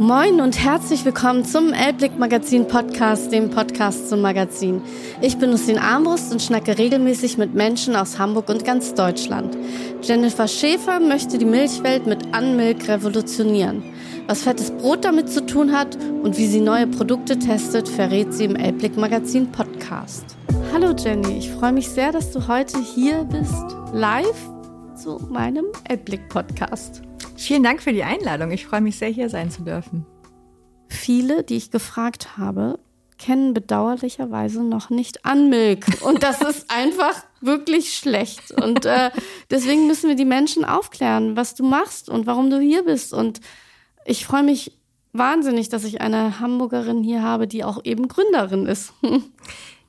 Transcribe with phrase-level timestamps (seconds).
[0.00, 4.82] Moin und herzlich willkommen zum Elblick Magazin Podcast, dem Podcast zum Magazin.
[5.20, 9.56] Ich bin Lucien Armbrust und schnacke regelmäßig mit Menschen aus Hamburg und ganz Deutschland.
[10.02, 13.84] Jennifer Schäfer möchte die Milchwelt mit Unmilk revolutionieren.
[14.26, 18.46] Was fettes Brot damit zu tun hat und wie sie neue Produkte testet, verrät sie
[18.46, 20.24] im Elblick Magazin Podcast.
[20.72, 24.49] Hallo Jenny, ich freue mich sehr, dass du heute hier bist, live
[25.00, 27.00] zu meinem Elblick Podcast.
[27.36, 28.50] Vielen Dank für die Einladung.
[28.50, 30.04] Ich freue mich sehr, hier sein zu dürfen.
[30.88, 32.78] Viele, die ich gefragt habe,
[33.16, 35.86] kennen bedauerlicherweise noch nicht Anmilk.
[36.02, 38.50] Und das ist einfach wirklich schlecht.
[38.50, 39.10] Und äh,
[39.50, 43.14] deswegen müssen wir die Menschen aufklären, was du machst und warum du hier bist.
[43.14, 43.40] Und
[44.04, 44.78] ich freue mich
[45.14, 48.92] wahnsinnig, dass ich eine Hamburgerin hier habe, die auch eben Gründerin ist.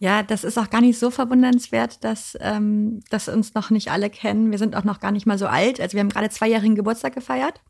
[0.01, 4.09] Ja, das ist auch gar nicht so verwundernswert, dass, ähm, dass uns noch nicht alle
[4.09, 4.49] kennen.
[4.49, 5.79] Wir sind auch noch gar nicht mal so alt.
[5.79, 7.61] Also wir haben gerade zweijährigen Geburtstag gefeiert.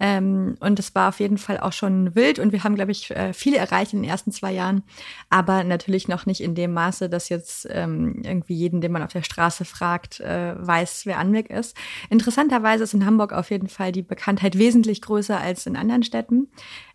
[0.00, 3.10] Ähm, und es war auf jeden Fall auch schon wild und wir haben, glaube ich,
[3.12, 4.82] äh, viele erreicht in den ersten zwei Jahren,
[5.30, 9.12] aber natürlich noch nicht in dem Maße, dass jetzt ähm, irgendwie jeden, den man auf
[9.12, 11.76] der Straße fragt, äh, weiß, wer Anblick ist.
[12.10, 16.48] Interessanterweise ist in Hamburg auf jeden Fall die Bekanntheit wesentlich größer als in anderen Städten.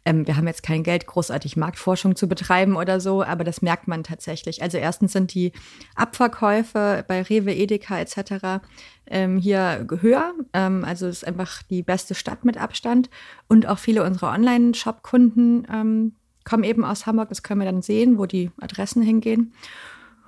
[0.07, 3.87] Ähm, wir haben jetzt kein Geld, großartig Marktforschung zu betreiben oder so, aber das merkt
[3.87, 4.61] man tatsächlich.
[4.61, 5.51] Also erstens sind die
[5.95, 8.63] Abverkäufe bei Rewe, Edeka etc.
[9.09, 10.33] Ähm, hier höher.
[10.53, 13.09] Ähm, also es ist einfach die beste Stadt mit Abstand.
[13.47, 17.29] Und auch viele unserer Online-Shop-Kunden ähm, kommen eben aus Hamburg.
[17.29, 19.53] Das können wir dann sehen, wo die Adressen hingehen.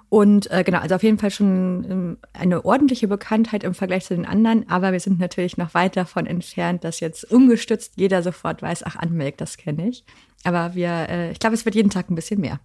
[0.10, 4.16] Und äh, genau, also auf jeden Fall schon ähm, eine ordentliche Bekanntheit im Vergleich zu
[4.16, 8.64] den anderen, aber wir sind natürlich noch weit davon entfernt, dass jetzt ungestützt jeder sofort
[8.64, 10.04] weiß, ach, Anmelk, das kenne ich.
[10.44, 12.60] Aber wir, äh, ich glaube, es wird jeden Tag ein bisschen mehr.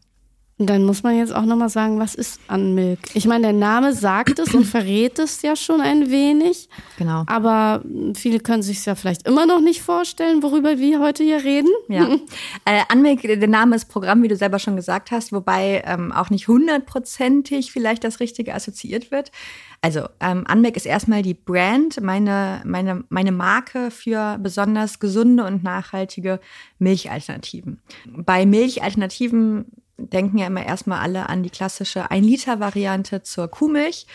[0.56, 3.00] Und dann muss man jetzt auch nochmal sagen, was ist Unmilk?
[3.14, 6.69] Ich meine, der Name sagt es und verrät es ja schon ein wenig.
[6.96, 7.24] Genau.
[7.27, 7.83] Aber
[8.14, 11.70] viele können sich es ja vielleicht immer noch nicht vorstellen, worüber wir heute hier reden.
[11.89, 12.08] Ja.
[12.67, 16.30] äh, Unmilk, der Name ist Programm, wie du selber schon gesagt hast, wobei ähm, auch
[16.30, 19.33] nicht hundertprozentig vielleicht das Richtige assoziiert wird.
[19.80, 25.64] Also ähm, Unmilk ist erstmal die Brand, meine, meine, meine Marke für besonders gesunde und
[25.64, 26.39] nachhaltige
[26.78, 27.83] Milchalternativen.
[28.07, 34.06] Bei Milchalternativen denken ja immer erstmal alle an die klassische 1-Liter-Variante zur Kuhmilch.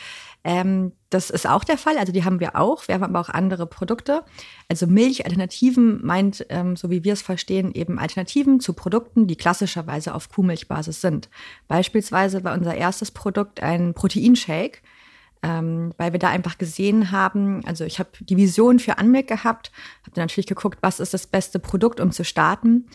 [0.44, 2.88] Ähm, das ist auch der Fall, also die haben wir auch.
[2.88, 4.24] Wir haben aber auch andere Produkte.
[4.70, 10.14] Also Milchalternativen meint, ähm, so wie wir es verstehen, eben Alternativen zu Produkten, die klassischerweise
[10.14, 11.30] auf Kuhmilchbasis sind.
[11.68, 14.82] Beispielsweise war unser erstes Produkt ein Proteinshake.
[15.42, 19.72] Ähm, weil wir da einfach gesehen haben, also ich habe die Vision für Anmilk gehabt,
[20.06, 22.90] habe natürlich geguckt, was ist das beste Produkt, um zu starten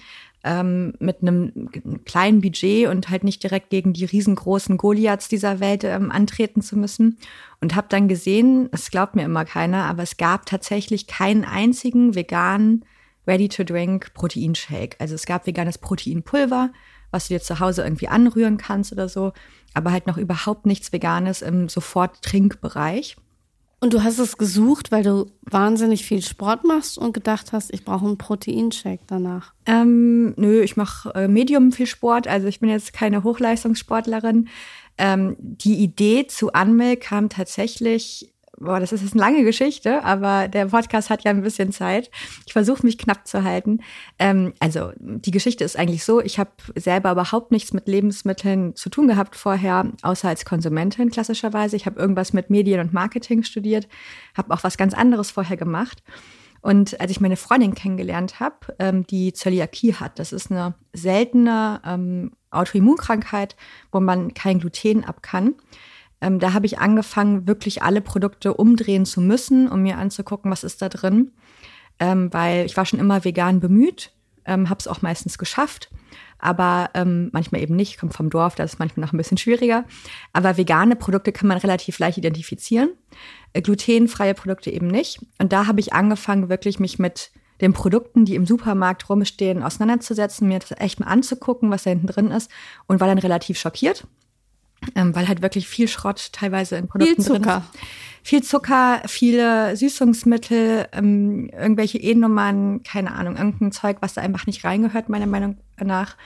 [0.44, 1.70] ähm, mit einem
[2.04, 6.76] kleinen Budget und halt nicht direkt gegen die riesengroßen Goliaths dieser Welt ähm, antreten zu
[6.76, 7.18] müssen.
[7.60, 12.14] Und habe dann gesehen, es glaubt mir immer keiner, aber es gab tatsächlich keinen einzigen
[12.14, 12.84] veganen
[13.26, 14.96] Ready-to-Drink Proteinshake.
[14.98, 16.70] Also es gab veganes Proteinpulver,
[17.10, 19.32] was du dir zu Hause irgendwie anrühren kannst oder so,
[19.72, 23.16] aber halt noch überhaupt nichts Veganes im Sofort-Trinkbereich.
[23.84, 27.84] Und du hast es gesucht, weil du wahnsinnig viel Sport machst und gedacht hast, ich
[27.84, 29.52] brauche einen Proteinshake danach.
[29.66, 34.48] Ähm, nö, ich mache äh, Medium viel Sport, also ich bin jetzt keine Hochleistungssportlerin.
[34.96, 40.48] Ähm, die Idee zu Unmilk kam tatsächlich boah, das ist jetzt eine lange Geschichte, aber
[40.48, 42.10] der Podcast hat ja ein bisschen Zeit.
[42.46, 43.80] Ich versuche mich knapp zu halten.
[44.18, 48.88] Ähm, also die Geschichte ist eigentlich so, ich habe selber überhaupt nichts mit Lebensmitteln zu
[48.88, 51.76] tun gehabt vorher, außer als Konsumentin klassischerweise.
[51.76, 53.88] Ich habe irgendwas mit Medien und Marketing studiert,
[54.36, 56.02] habe auch was ganz anderes vorher gemacht.
[56.62, 61.82] Und als ich meine Freundin kennengelernt habe, ähm, die Zöliakie hat, das ist eine seltene
[61.84, 63.54] ähm, Autoimmunkrankheit,
[63.92, 65.56] wo man kein Gluten ab kann
[66.24, 70.64] ähm, da habe ich angefangen, wirklich alle Produkte umdrehen zu müssen, um mir anzugucken, was
[70.64, 71.32] ist da drin.
[72.00, 74.10] Ähm, weil ich war schon immer vegan bemüht,
[74.46, 75.90] ähm, habe es auch meistens geschafft,
[76.38, 77.90] aber ähm, manchmal eben nicht.
[77.90, 79.84] Ich komme vom Dorf, das ist manchmal noch ein bisschen schwieriger.
[80.32, 82.94] Aber vegane Produkte kann man relativ leicht identifizieren,
[83.52, 85.20] äh, glutenfreie Produkte eben nicht.
[85.38, 90.48] Und da habe ich angefangen, wirklich mich mit den Produkten, die im Supermarkt rumstehen, auseinanderzusetzen,
[90.48, 92.50] mir das echt mal anzugucken, was da hinten drin ist
[92.86, 94.06] und war dann relativ schockiert
[94.94, 97.40] ähm, weil halt wirklich viel Schrott teilweise in Produkten viel Zucker.
[97.40, 97.88] drin ist.
[98.26, 104.64] Viel Zucker, viele Süßungsmittel, ähm, irgendwelche E-Nummern, keine Ahnung, irgendein Zeug, was da einfach nicht
[104.64, 106.16] reingehört, meiner Meinung nach.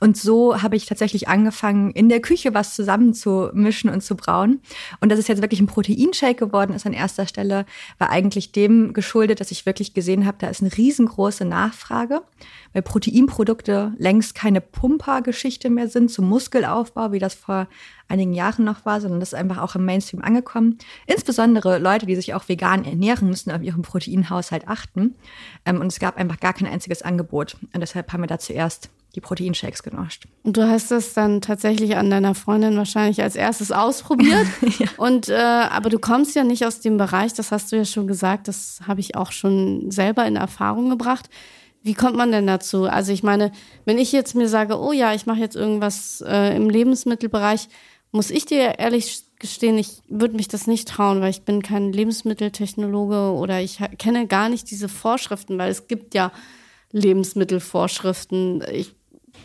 [0.00, 4.60] Und so habe ich tatsächlich angefangen, in der Küche was zusammenzumischen und zu brauen.
[5.00, 7.66] Und dass es jetzt wirklich ein Proteinshake geworden ist an erster Stelle,
[7.98, 12.22] war eigentlich dem geschuldet, dass ich wirklich gesehen habe, da ist eine riesengroße Nachfrage,
[12.72, 17.66] weil Proteinprodukte längst keine Pumper-Geschichte mehr sind zum Muskelaufbau, wie das vor
[18.08, 20.78] einigen Jahren noch war, sondern das ist einfach auch im Mainstream angekommen.
[21.06, 25.14] Insbesondere Leute, die sich auch vegan ernähren, müssen auf ihren Proteinhaushalt achten.
[25.66, 27.56] Ähm, und es gab einfach gar kein einziges Angebot.
[27.74, 30.26] Und deshalb haben wir da zuerst die Proteinshakes genascht.
[30.44, 34.46] Und du hast das dann tatsächlich an deiner Freundin wahrscheinlich als erstes ausprobiert.
[34.78, 34.86] ja.
[34.96, 38.06] Und äh, aber du kommst ja nicht aus dem Bereich, das hast du ja schon
[38.06, 41.28] gesagt, das habe ich auch schon selber in Erfahrung gebracht.
[41.82, 42.84] Wie kommt man denn dazu?
[42.84, 43.50] Also ich meine,
[43.84, 47.68] wenn ich jetzt mir sage, oh ja, ich mache jetzt irgendwas äh, im Lebensmittelbereich,
[48.12, 51.92] muss ich dir ehrlich gestehen, ich würde mich das nicht trauen, weil ich bin kein
[51.92, 56.32] Lebensmitteltechnologe oder ich kenne gar nicht diese Vorschriften, weil es gibt ja
[56.92, 58.64] Lebensmittelvorschriften.
[58.72, 58.97] Ich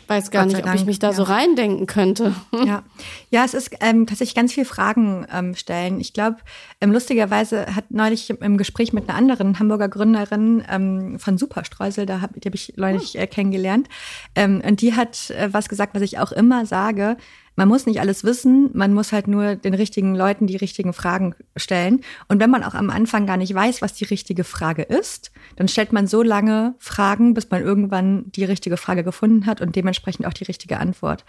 [0.06, 1.12] weiß gar nicht, ob ich mich da ja.
[1.12, 2.34] so reindenken könnte.
[2.64, 2.82] Ja,
[3.30, 6.00] ja es ist ähm, tatsächlich ganz viel Fragen ähm, stellen.
[6.00, 6.36] Ich glaube,
[6.80, 12.20] ähm, lustigerweise hat neulich im Gespräch mit einer anderen Hamburger Gründerin ähm, von Superstreusel, da
[12.20, 13.88] habe hab ich neulich äh, kennengelernt,
[14.34, 17.16] ähm, und die hat äh, was gesagt, was ich auch immer sage
[17.56, 21.34] man muss nicht alles wissen, man muss halt nur den richtigen Leuten die richtigen Fragen
[21.56, 22.00] stellen.
[22.28, 25.68] Und wenn man auch am Anfang gar nicht weiß, was die richtige Frage ist, dann
[25.68, 30.26] stellt man so lange Fragen, bis man irgendwann die richtige Frage gefunden hat und dementsprechend
[30.26, 31.24] auch die richtige Antwort.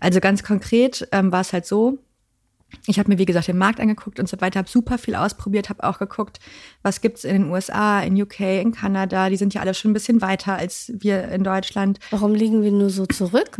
[0.00, 1.98] Also ganz konkret ähm, war es halt so,
[2.86, 5.68] ich habe mir, wie gesagt, den Markt angeguckt und so weiter, habe super viel ausprobiert,
[5.68, 6.40] habe auch geguckt,
[6.84, 9.30] was gibt's in den USA, in UK, in Kanada.
[9.30, 11.98] Die sind ja alle schon ein bisschen weiter als wir in Deutschland.
[12.10, 13.58] Warum liegen wir nur so zurück?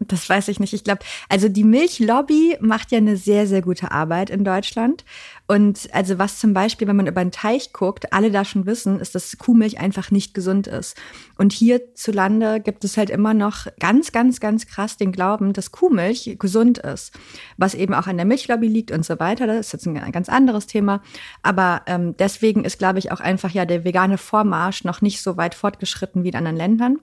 [0.00, 0.72] Das weiß ich nicht.
[0.74, 5.04] Ich glaube, also die Milchlobby macht ja eine sehr, sehr gute Arbeit in Deutschland.
[5.46, 9.00] Und also was zum Beispiel, wenn man über einen Teich guckt, alle da schon wissen,
[9.00, 10.96] ist, dass Kuhmilch einfach nicht gesund ist.
[11.38, 16.36] Und hierzulande gibt es halt immer noch ganz, ganz, ganz krass den Glauben, dass Kuhmilch
[16.38, 17.18] gesund ist.
[17.56, 19.46] Was eben auch an der Milchlobby liegt und so weiter.
[19.46, 21.02] Das ist jetzt ein ganz anderes Thema.
[21.42, 25.36] Aber ähm, deswegen ist, glaube ich, auch einfach ja der vegane Vormarsch noch nicht so
[25.36, 26.98] weit fortgeschritten wie in anderen Ländern.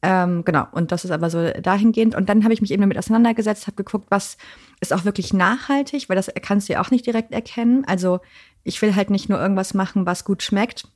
[0.00, 2.14] Ähm, genau, und das ist aber so dahingehend.
[2.14, 4.36] Und dann habe ich mich eben damit auseinandergesetzt, habe geguckt, was
[4.80, 7.84] ist auch wirklich nachhaltig, weil das kannst du ja auch nicht direkt erkennen.
[7.84, 8.20] Also
[8.62, 10.86] ich will halt nicht nur irgendwas machen, was gut schmeckt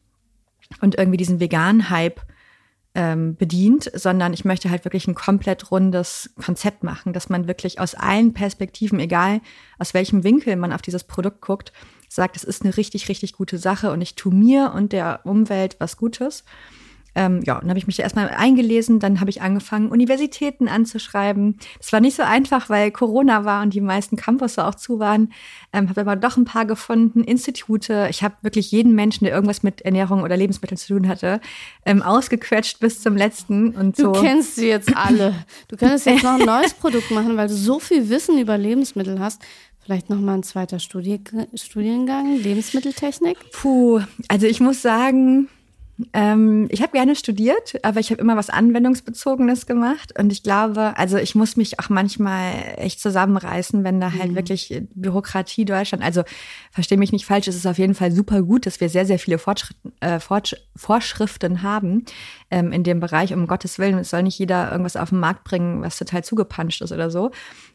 [0.80, 2.20] und irgendwie diesen veganen Hype
[2.94, 7.80] ähm, bedient, sondern ich möchte halt wirklich ein komplett rundes Konzept machen, dass man wirklich
[7.80, 9.40] aus allen Perspektiven, egal
[9.78, 11.72] aus welchem Winkel man auf dieses Produkt guckt,
[12.14, 15.76] sagt, es ist eine richtig, richtig gute Sache und ich tue mir und der Umwelt
[15.78, 16.44] was Gutes.
[17.14, 21.58] Ähm, ja, und dann habe ich mich erstmal eingelesen, dann habe ich angefangen, Universitäten anzuschreiben.
[21.78, 25.32] Das war nicht so einfach, weil Corona war und die meisten Campus auch zu waren.
[25.72, 28.06] Ähm, habe aber doch ein paar gefunden, Institute.
[28.08, 31.40] Ich habe wirklich jeden Menschen, der irgendwas mit Ernährung oder Lebensmitteln zu tun hatte,
[31.84, 34.12] ähm, ausgequetscht bis zum letzten und so.
[34.12, 35.34] Du kennst sie jetzt alle.
[35.68, 39.20] Du könntest jetzt noch ein neues Produkt machen, weil du so viel Wissen über Lebensmittel
[39.20, 39.42] hast.
[39.84, 41.20] Vielleicht noch mal ein zweiter Studi
[41.54, 43.36] Studiengang, Lebensmitteltechnik?
[43.52, 45.48] Puh, also ich muss sagen,
[46.12, 50.18] ähm, ich habe gerne studiert, aber ich habe immer was Anwendungsbezogenes gemacht.
[50.18, 54.36] Und ich glaube, also ich muss mich auch manchmal echt zusammenreißen, wenn da halt mhm.
[54.36, 56.22] wirklich Bürokratie Deutschland, also
[56.70, 59.18] verstehe mich nicht falsch, es ist auf jeden Fall super gut, dass wir sehr, sehr
[59.18, 59.40] viele
[60.00, 60.18] äh,
[60.76, 62.04] Vorschriften haben
[62.50, 63.32] ähm, in dem Bereich.
[63.32, 66.82] Um Gottes Willen, es soll nicht jeder irgendwas auf den Markt bringen, was total zugepanscht
[66.82, 67.30] ist oder so.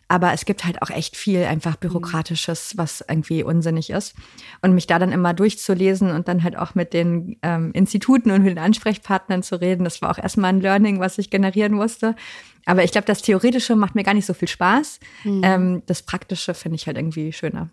[0.09, 1.80] Aber es gibt halt auch echt viel einfach mhm.
[1.81, 4.15] Bürokratisches, was irgendwie unsinnig ist.
[4.62, 8.44] Und mich da dann immer durchzulesen und dann halt auch mit den ähm, Instituten und
[8.44, 12.15] mit den Ansprechpartnern zu reden, das war auch erstmal ein Learning, was ich generieren musste.
[12.65, 15.00] Aber ich glaube, das Theoretische macht mir gar nicht so viel Spaß.
[15.24, 15.42] Mhm.
[15.44, 17.69] Ähm, das Praktische finde ich halt irgendwie schöner.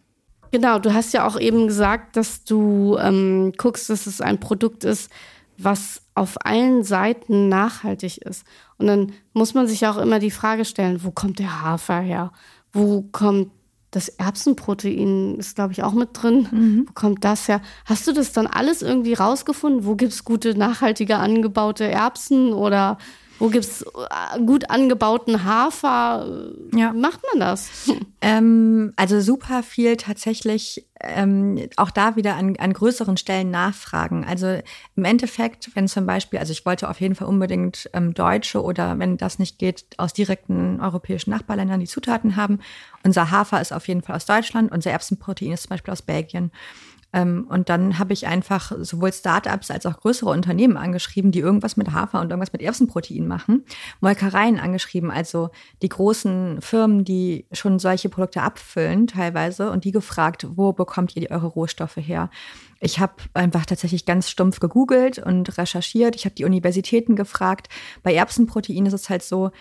[0.51, 4.85] Genau, du hast ja auch eben gesagt, dass du ähm, guckst, dass es ein Produkt
[4.85, 5.11] ist,
[5.59, 8.45] was auf allen Seiten nachhaltig ist.
[8.79, 12.33] Und dann muss man sich auch immer die Frage stellen, wo kommt der Hafer her?
[12.73, 13.51] Wo kommt
[13.95, 16.49] das Erbsenprotein ist, glaube ich, auch mit drin.
[16.51, 16.85] Mhm.
[16.89, 17.61] Wo kommt das her?
[17.85, 19.85] Hast du das dann alles irgendwie rausgefunden?
[19.85, 22.99] Wo gibt es gute, nachhaltige angebaute Erbsen oder
[23.39, 26.27] wo gibt es äh, gut angebauten Hafer?
[26.75, 26.93] Ja.
[26.93, 27.91] Wie macht man das?
[28.27, 34.25] Ähm, also super viel tatsächlich ähm, auch da wieder an, an größeren Stellen nachfragen.
[34.25, 34.61] Also
[34.97, 38.99] im Endeffekt, wenn zum Beispiel, also ich wollte auf jeden Fall unbedingt ähm, Deutsche oder
[38.99, 42.61] wenn das nicht geht, aus direkten europäischen Nachbarländern die Zutaten haben.
[43.03, 46.51] Unser Hafer ist auf jeden Fall aus Deutschland, unser Erbsenprotein ist zum Beispiel aus Belgien.
[47.15, 51.77] Ähm, und dann habe ich einfach sowohl Startups als auch größere Unternehmen angeschrieben, die irgendwas
[51.77, 53.65] mit Hafer und irgendwas mit Erbsenprotein machen.
[54.01, 60.47] Molkereien angeschrieben, also die großen Firmen, die schon solche Produkte abfüllen teilweise und die gefragt,
[60.57, 62.31] wo bekommt ihr eure Rohstoffe her?
[62.81, 66.17] Ich habe einfach tatsächlich ganz stumpf gegoogelt und recherchiert.
[66.17, 67.69] Ich habe die Universitäten gefragt.
[68.03, 69.53] Bei Erbsenprotein ist es halt so,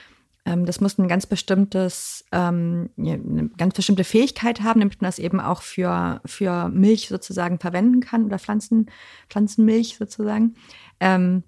[0.46, 5.40] das muss ein ganz bestimmtes, ähm, eine ganz bestimmte Fähigkeit haben, damit man das eben
[5.40, 8.88] auch für, für Milch sozusagen verwenden kann oder Pflanzen,
[9.30, 10.56] Pflanzenmilch sozusagen.
[11.00, 11.44] Ähm,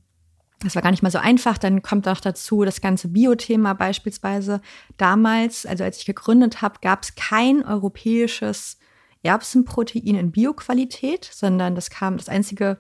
[0.62, 1.58] das war gar nicht mal so einfach.
[1.58, 4.62] Dann kommt auch dazu das ganze Bio-Thema beispielsweise.
[4.98, 8.78] Damals, also als ich gegründet habe, gab es kein europäisches
[9.24, 12.78] Erbsenprotein in Bioqualität, sondern das kam, das einzige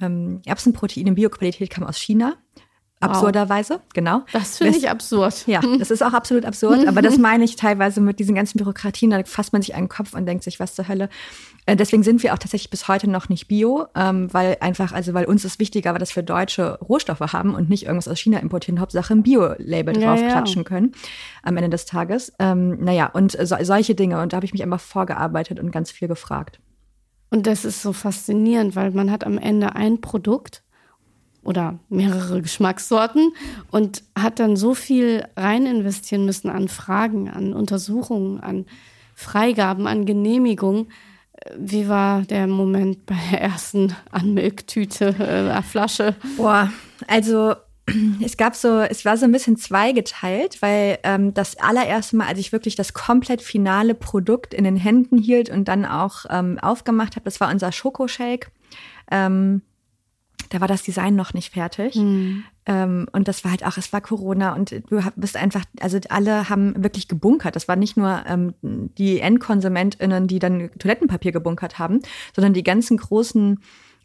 [0.00, 2.36] ähm, Erbsenprotein in Bioqualität kam aus China.
[3.00, 3.82] Absurderweise, wow.
[3.94, 4.22] genau.
[4.32, 5.46] Das finde ich absurd.
[5.46, 9.10] Ja, das ist auch absolut absurd, aber das meine ich teilweise mit diesen ganzen Bürokratien,
[9.10, 11.08] da fasst man sich einen Kopf und denkt sich, was zur Hölle.
[11.66, 15.14] Äh, deswegen sind wir auch tatsächlich bis heute noch nicht bio, ähm, weil einfach, also
[15.14, 18.80] weil uns ist wichtiger, dass wir deutsche Rohstoffe haben und nicht irgendwas aus China importieren,
[18.80, 20.68] Hauptsache ein Bio-Label ja, draufklatschen ja.
[20.68, 20.92] können
[21.42, 22.32] am Ende des Tages.
[22.38, 24.20] Ähm, naja, und so, solche Dinge.
[24.20, 26.60] Und da habe ich mich einfach vorgearbeitet und ganz viel gefragt.
[27.30, 30.62] Und das ist so faszinierend, weil man hat am Ende ein Produkt
[31.48, 33.32] oder mehrere Geschmackssorten
[33.70, 38.66] und hat dann so viel rein investieren müssen an Fragen, an Untersuchungen, an
[39.14, 40.92] Freigaben, an Genehmigungen.
[41.56, 46.16] Wie war der Moment bei der ersten Anmilktüte, äh, Flasche?
[46.36, 46.70] Boah,
[47.06, 47.54] also
[48.22, 52.40] es gab so, es war so ein bisschen zweigeteilt, weil ähm, das allererste Mal, als
[52.40, 57.16] ich wirklich das komplett finale Produkt in den Händen hielt und dann auch ähm, aufgemacht
[57.16, 58.50] habe, das war unser Schokoshake.
[59.10, 59.62] Ähm,
[60.48, 61.96] da war das Design noch nicht fertig.
[61.96, 62.44] Mhm.
[62.66, 66.48] Ähm, und das war halt auch, es war Corona und du bist einfach, also alle
[66.48, 67.56] haben wirklich gebunkert.
[67.56, 72.00] Das war nicht nur ähm, die EndkonsumentInnen, die dann Toilettenpapier gebunkert haben,
[72.34, 73.60] sondern die ganzen großen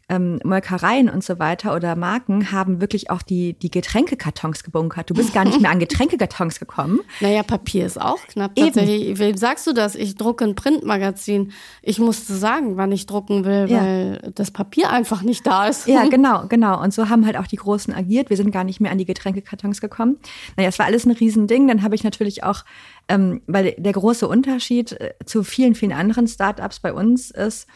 [0.08, 5.08] ähm, Molkereien und so weiter oder Marken haben wirklich auch die, die Getränkekartons gebunkert.
[5.08, 7.00] Du bist gar nicht mehr an Getränkekartons gekommen.
[7.20, 8.54] Naja, Papier ist auch knapp.
[8.54, 9.18] Tatsächlich.
[9.18, 9.94] Wem sagst du das?
[9.94, 11.52] Ich drucke ein Printmagazin.
[11.82, 13.82] Ich musste sagen, wann ich drucken will, ja.
[13.82, 15.86] weil das Papier einfach nicht da ist.
[15.86, 16.82] Ja, genau, genau.
[16.82, 18.28] Und so haben halt auch die Großen agiert.
[18.28, 20.18] Wir sind gar nicht mehr an die Getränkekartons gekommen.
[20.56, 21.66] Naja, es war alles ein Riesending.
[21.66, 22.64] Dann habe ich natürlich auch,
[23.08, 27.66] ähm, weil der große Unterschied äh, zu vielen, vielen anderen Startups bei uns ist,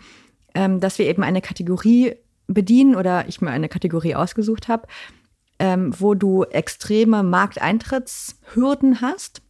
[0.54, 4.86] ähm, dass wir eben eine Kategorie bedienen oder ich mir eine Kategorie ausgesucht habe,
[5.58, 9.42] ähm, wo du extreme Markteintrittshürden hast,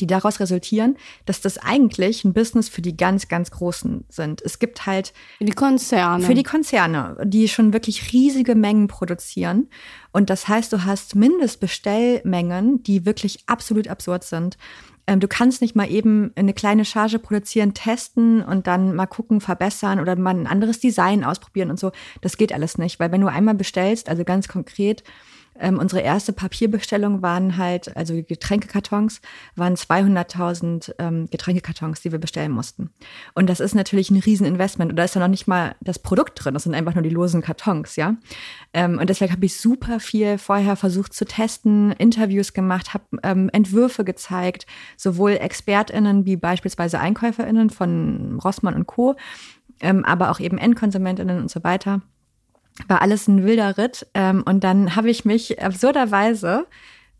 [0.00, 4.42] die daraus resultieren, dass das eigentlich ein Business für die ganz, ganz Großen sind.
[4.42, 6.24] Es gibt halt die Konzerne.
[6.24, 9.68] Für die Konzerne, die schon wirklich riesige Mengen produzieren.
[10.12, 14.56] Und das heißt, du hast Mindestbestellmengen, die wirklich absolut absurd sind.
[15.06, 19.40] Ähm, du kannst nicht mal eben eine kleine Charge produzieren, testen und dann mal gucken,
[19.40, 21.92] verbessern oder mal ein anderes Design ausprobieren und so.
[22.22, 25.04] Das geht alles nicht, weil wenn du einmal bestellst, also ganz konkret,
[25.60, 29.20] ähm, unsere erste Papierbestellung waren halt, also Getränkekartons,
[29.54, 32.90] waren 200.000 ähm, Getränkekartons, die wir bestellen mussten.
[33.34, 34.90] Und das ist natürlich ein Rieseninvestment.
[34.90, 37.10] Und da ist ja noch nicht mal das Produkt drin, das sind einfach nur die
[37.10, 38.16] losen Kartons, ja.
[38.72, 43.50] Ähm, und deswegen habe ich super viel vorher versucht zu testen, Interviews gemacht, habe ähm,
[43.52, 49.16] Entwürfe gezeigt, sowohl ExpertInnen wie beispielsweise EinkäuferInnen von Rossmann und Co.,
[49.80, 52.00] ähm, aber auch eben EndkonsumentInnen und so weiter
[52.88, 54.06] war alles ein wilder Ritt.
[54.14, 56.66] Ähm, und dann habe ich mich absurderweise,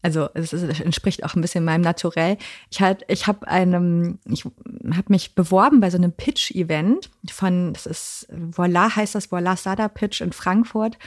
[0.02, 2.36] also es, entspricht auch ein bisschen meinem Naturell,
[2.70, 7.86] ich halt, ich habe einem, ich habe mich beworben bei so einem Pitch-Event von, das
[7.86, 10.98] ist Voila heißt das, Voila Sada Pitch in Frankfurt.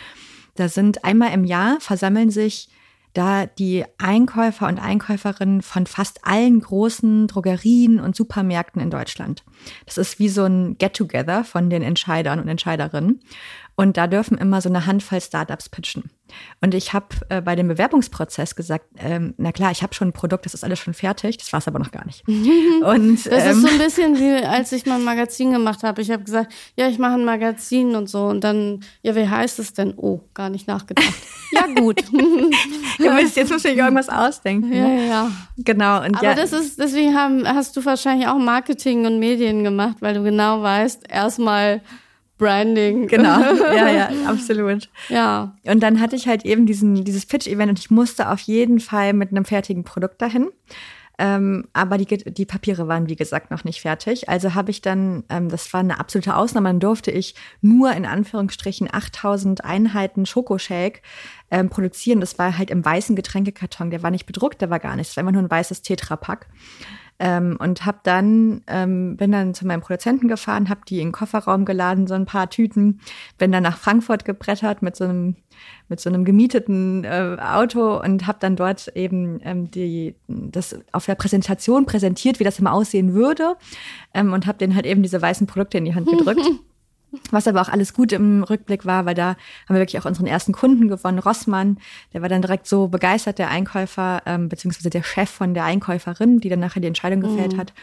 [0.56, 2.70] Da sind einmal im Jahr versammeln sich
[3.14, 9.44] da die Einkäufer und Einkäuferinnen von fast allen großen Drogerien und Supermärkten in Deutschland.
[9.86, 13.22] Das ist wie so ein Get-Together von den Entscheidern und Entscheiderinnen.
[13.80, 16.10] Und da dürfen immer so eine Handvoll Startups pitchen.
[16.60, 20.12] Und ich habe äh, bei dem Bewerbungsprozess gesagt, ähm, na klar, ich habe schon ein
[20.12, 22.28] Produkt, das ist alles schon fertig, das war es aber noch gar nicht.
[22.28, 26.02] Und, das ähm, ist so ein bisschen wie, als ich mal ein Magazin gemacht habe.
[26.02, 28.26] Ich habe gesagt, ja, ich mache ein Magazin und so.
[28.26, 29.94] Und dann, ja, wie heißt es denn?
[29.96, 31.14] Oh, gar nicht nachgedacht.
[31.54, 32.04] ja, gut.
[32.12, 34.74] willst, jetzt muss ich irgendwas ausdenken.
[34.74, 35.08] Ja, ne?
[35.08, 35.32] ja.
[35.56, 36.04] Genau.
[36.04, 36.36] Und aber ja.
[36.36, 40.62] das ist, deswegen haben, hast du wahrscheinlich auch Marketing und Medien gemacht, weil du genau
[40.62, 41.80] weißt, erstmal
[42.40, 43.08] Branding.
[43.08, 43.40] Genau,
[43.76, 44.90] ja, ja, absolut.
[45.10, 45.56] Ja.
[45.66, 49.14] Und dann hatte ich halt eben diesen, dieses Pitch-Event und ich musste auf jeden Fall
[49.14, 50.48] mit einem fertigen Produkt dahin.
[51.22, 54.30] Ähm, aber die, die Papiere waren, wie gesagt, noch nicht fertig.
[54.30, 58.06] Also habe ich dann, ähm, das war eine absolute Ausnahme, dann durfte ich nur in
[58.06, 61.02] Anführungsstrichen 8000 Einheiten Schokoshake
[61.52, 62.22] ähm, produzieren.
[62.22, 63.92] Das war halt im weißen Getränkekarton.
[63.92, 65.12] Der war nicht bedruckt, der war gar nichts.
[65.12, 66.48] Das war einfach nur ein weißes Tetrapack.
[67.20, 71.12] Ähm, und hab dann ähm, bin dann zu meinem Produzenten gefahren, habe die in den
[71.12, 73.02] Kofferraum geladen, so ein paar Tüten,
[73.38, 75.36] bin dann nach Frankfurt gebrettert mit so einem
[75.90, 81.06] mit so einem gemieteten äh, Auto und habe dann dort eben ähm, die das auf
[81.06, 83.56] der Präsentation präsentiert, wie das immer aussehen würde
[84.14, 86.42] ähm, und habe denen halt eben diese weißen Produkte in die Hand gedrückt.
[87.32, 90.28] Was aber auch alles gut im Rückblick war, weil da haben wir wirklich auch unseren
[90.28, 91.80] ersten Kunden gewonnen, Rossmann.
[92.14, 96.40] Der war dann direkt so begeistert, der Einkäufer, ähm, beziehungsweise der Chef von der Einkäuferin,
[96.40, 97.58] die dann nachher die Entscheidung gefällt mhm.
[97.58, 97.74] hat.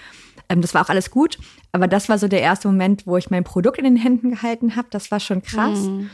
[0.48, 1.38] Ähm, das war auch alles gut.
[1.72, 4.76] Aber das war so der erste Moment, wo ich mein Produkt in den Händen gehalten
[4.76, 4.88] habe.
[4.90, 5.80] Das war schon krass.
[5.80, 6.10] Mhm.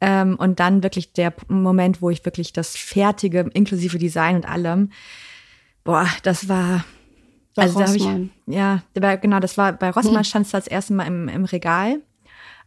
[0.00, 4.90] Ähm, und dann wirklich der Moment, wo ich wirklich das Fertige, inklusive Design und allem,
[5.84, 6.84] boah, das war,
[7.54, 8.30] bei also Rossmann.
[8.46, 10.24] da ich, ja, genau, das war bei Rossmann hm.
[10.24, 12.02] stand es das erste Mal im, im Regal.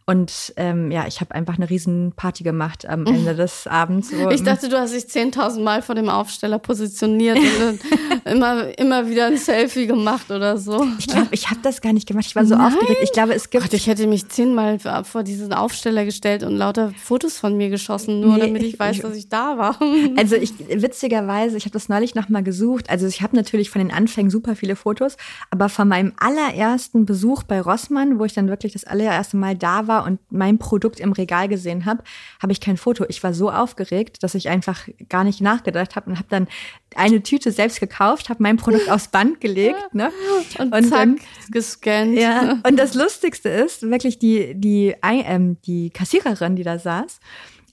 [0.10, 4.12] Und ähm, ja, ich habe einfach eine riesen Party gemacht am Ende des Abends.
[4.32, 7.80] ich dachte, du hast dich 10.000 Mal vor dem Aufsteller positioniert und
[8.26, 10.84] immer, immer wieder ein Selfie gemacht oder so.
[10.98, 12.26] Ich glaube, ich habe das gar nicht gemacht.
[12.26, 12.74] Ich war so Nein?
[12.74, 13.02] aufgeregt.
[13.04, 13.64] Ich glaube, es gibt.
[13.64, 18.20] Gott, ich hätte mich zehnmal vor diesen Aufsteller gestellt und lauter Fotos von mir geschossen,
[18.20, 19.78] nur nee, damit ich weiß, ich, dass ich da war.
[20.18, 22.90] Also ich witzigerweise, ich habe das neulich nochmal gesucht.
[22.90, 25.18] Also ich habe natürlich von den Anfängen super viele Fotos,
[25.52, 29.86] aber von meinem allerersten Besuch bei Rossmann, wo ich dann wirklich das allererste Mal da
[29.88, 32.04] war und mein Produkt im Regal gesehen habe,
[32.42, 33.06] habe ich kein Foto.
[33.10, 36.48] Ich war so aufgeregt, dass ich einfach gar nicht nachgedacht habe und habe dann
[36.96, 40.12] eine Tüte selbst gekauft, habe mein Produkt aufs Band gelegt ne?
[40.60, 41.20] und, und zack, dann,
[41.52, 42.18] gescannt.
[42.18, 47.20] Ja, und das Lustigste ist wirklich die, die, ähm, die Kassiererin, die da saß,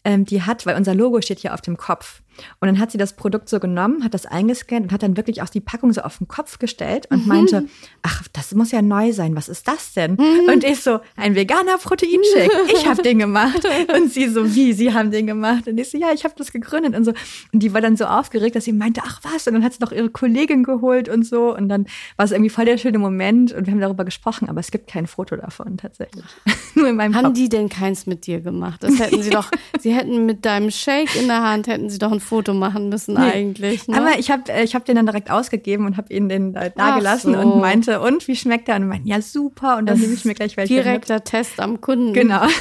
[0.05, 2.23] ähm, die hat, weil unser Logo steht hier auf dem Kopf.
[2.61, 5.43] Und dann hat sie das Produkt so genommen, hat das eingescannt und hat dann wirklich
[5.43, 7.29] auch die Packung so auf den Kopf gestellt und mhm.
[7.29, 7.65] meinte,
[8.03, 10.13] ach, das muss ja neu sein, was ist das denn?
[10.13, 10.53] Mhm.
[10.53, 13.67] Und ich so, ein veganer Proteinshake, ich habe den gemacht.
[13.95, 15.69] Und sie so, wie, sie haben den gemacht?
[15.69, 17.13] Und ich so, ja, ich habe das gegründet und so.
[17.53, 19.47] Und die war dann so aufgeregt, dass sie meinte, ach was?
[19.47, 21.57] Und dann hat sie noch ihre Kollegin geholt und so.
[21.57, 24.61] Und dann war es irgendwie voll der schöne Moment und wir haben darüber gesprochen, aber
[24.61, 26.25] es gibt kein Foto davon tatsächlich.
[26.75, 27.35] Nur in meinem Haben Kopf.
[27.35, 28.83] die denn keins mit dir gemacht?
[28.83, 29.51] Das hätten sie doch,
[29.81, 33.15] sie hätten mit deinem Shake in der Hand, hätten sie doch ein Foto machen müssen
[33.15, 33.21] nee.
[33.21, 33.89] eigentlich.
[33.89, 33.97] Ne?
[33.97, 36.69] Aber ich habe äh, ich hab den dann direkt ausgegeben und habe ihn den da,
[36.69, 37.41] da gelassen so.
[37.41, 38.77] und meinte, und wie schmeckt der?
[38.77, 39.79] Und meinte, ja super.
[39.79, 41.25] Und dann nehme ich mir gleich welche Direkter mit.
[41.25, 42.13] Test am Kunden.
[42.13, 42.47] Genau.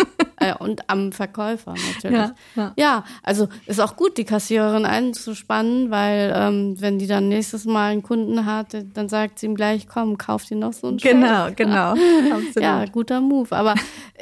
[0.40, 2.18] Äh, und am Verkäufer natürlich.
[2.18, 2.72] Ja, ja.
[2.76, 7.92] ja, also ist auch gut, die Kassiererin einzuspannen, weil ähm, wenn die dann nächstes Mal
[7.92, 11.48] einen Kunden hat, dann sagt sie ihm gleich, komm, kauf dir noch so einen Genau,
[11.48, 11.56] Shake.
[11.58, 11.94] genau.
[12.58, 13.54] ja, guter Move.
[13.54, 13.74] Aber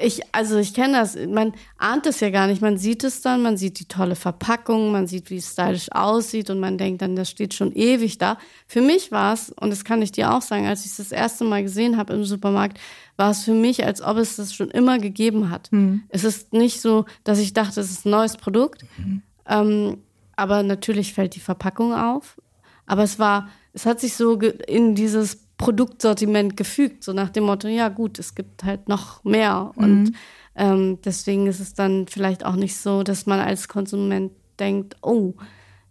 [0.03, 2.63] ich, also ich kenne das, man ahnt es ja gar nicht.
[2.63, 6.51] Man sieht es dann, man sieht die tolle Verpackung, man sieht, wie es stylisch aussieht
[6.51, 8.39] und man denkt dann, das steht schon ewig da.
[8.67, 11.13] Für mich war es, und das kann ich dir auch sagen, als ich es das
[11.13, 12.79] erste Mal gesehen habe im Supermarkt,
[13.17, 15.71] war es für mich, als ob es das schon immer gegeben hat.
[15.73, 16.03] Mhm.
[16.09, 18.85] Es ist nicht so, dass ich dachte, es ist ein neues Produkt.
[18.97, 19.23] Mhm.
[19.49, 19.99] Ähm,
[20.37, 22.41] aber natürlich fällt die Verpackung auf.
[22.87, 27.67] Aber es war, es hat sich so in dieses Produktsortiment gefügt, so nach dem Motto,
[27.67, 29.73] ja gut, es gibt halt noch mehr.
[29.75, 29.83] Mhm.
[29.83, 30.13] Und
[30.55, 35.35] ähm, deswegen ist es dann vielleicht auch nicht so, dass man als Konsument denkt, oh,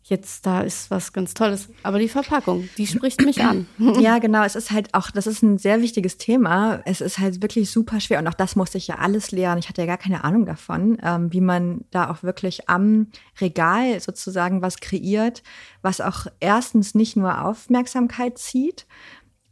[0.10, 1.70] jetzt da ist was ganz Tolles.
[1.84, 3.68] Aber die Verpackung, die spricht mich an.
[4.00, 4.44] Ja, genau.
[4.44, 6.82] Es ist halt auch, das ist ein sehr wichtiges Thema.
[6.86, 9.60] Es ist halt wirklich super schwer und auch das musste ich ja alles lernen.
[9.60, 13.08] Ich hatte ja gar keine Ahnung davon, ähm, wie man da auch wirklich am
[13.42, 15.42] Regal sozusagen was kreiert,
[15.82, 18.86] was auch erstens nicht nur Aufmerksamkeit zieht,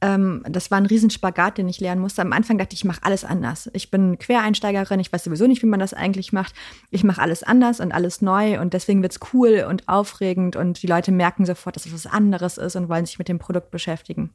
[0.06, 2.22] ähm, das war ein Riesenspagat, den ich lernen musste.
[2.22, 3.70] Am Anfang dachte ich, ich mache alles anders.
[3.74, 6.54] Ich bin Quereinsteigerin, ich weiß sowieso nicht, wie man das eigentlich macht.
[6.92, 10.88] Ich mache alles anders und alles neu und deswegen wird's cool und aufregend und die
[10.88, 14.30] Leute merken sofort, dass es was anderes ist und wollen sich mit dem Produkt beschäftigen.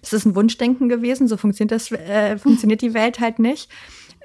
[0.00, 3.70] Das ist ein Wunschdenken gewesen, so funktioniert das, äh, funktioniert die Welt halt nicht.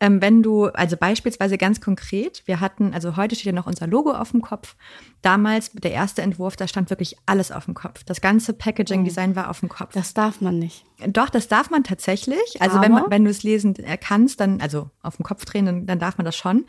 [0.01, 3.87] Ähm, wenn du, also beispielsweise ganz konkret, wir hatten, also heute steht ja noch unser
[3.87, 4.75] Logo auf dem Kopf.
[5.21, 8.03] Damals, der erste Entwurf, da stand wirklich alles auf dem Kopf.
[8.03, 9.93] Das ganze Packaging-Design war auf dem Kopf.
[9.93, 10.85] Das darf man nicht.
[11.07, 12.61] Doch, das darf man tatsächlich.
[12.61, 12.87] Also Aber?
[12.87, 16.17] wenn, wenn du es lesen kannst, dann, also auf dem Kopf drehen, dann, dann darf
[16.17, 16.65] man das schon.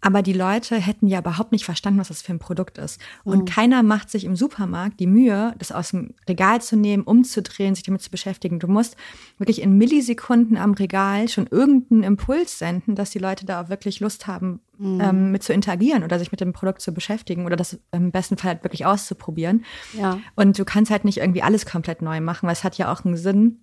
[0.00, 3.00] Aber die Leute hätten ja überhaupt nicht verstanden, was das für ein Produkt ist.
[3.24, 3.44] Und mhm.
[3.44, 7.84] keiner macht sich im Supermarkt die Mühe, das aus dem Regal zu nehmen, umzudrehen, sich
[7.84, 8.58] damit zu beschäftigen.
[8.58, 8.96] Du musst
[9.38, 14.00] wirklich in Millisekunden am Regal schon irgendeinen Impuls senden, dass die Leute da auch wirklich
[14.00, 15.00] Lust haben, mhm.
[15.00, 18.38] ähm, mit zu interagieren oder sich mit dem Produkt zu beschäftigen oder das im besten
[18.38, 19.64] Fall halt wirklich auszuprobieren.
[19.92, 20.18] Ja.
[20.34, 23.04] Und du kannst halt nicht irgendwie alles komplett neu machen, weil es hat ja auch
[23.04, 23.58] einen Sinn,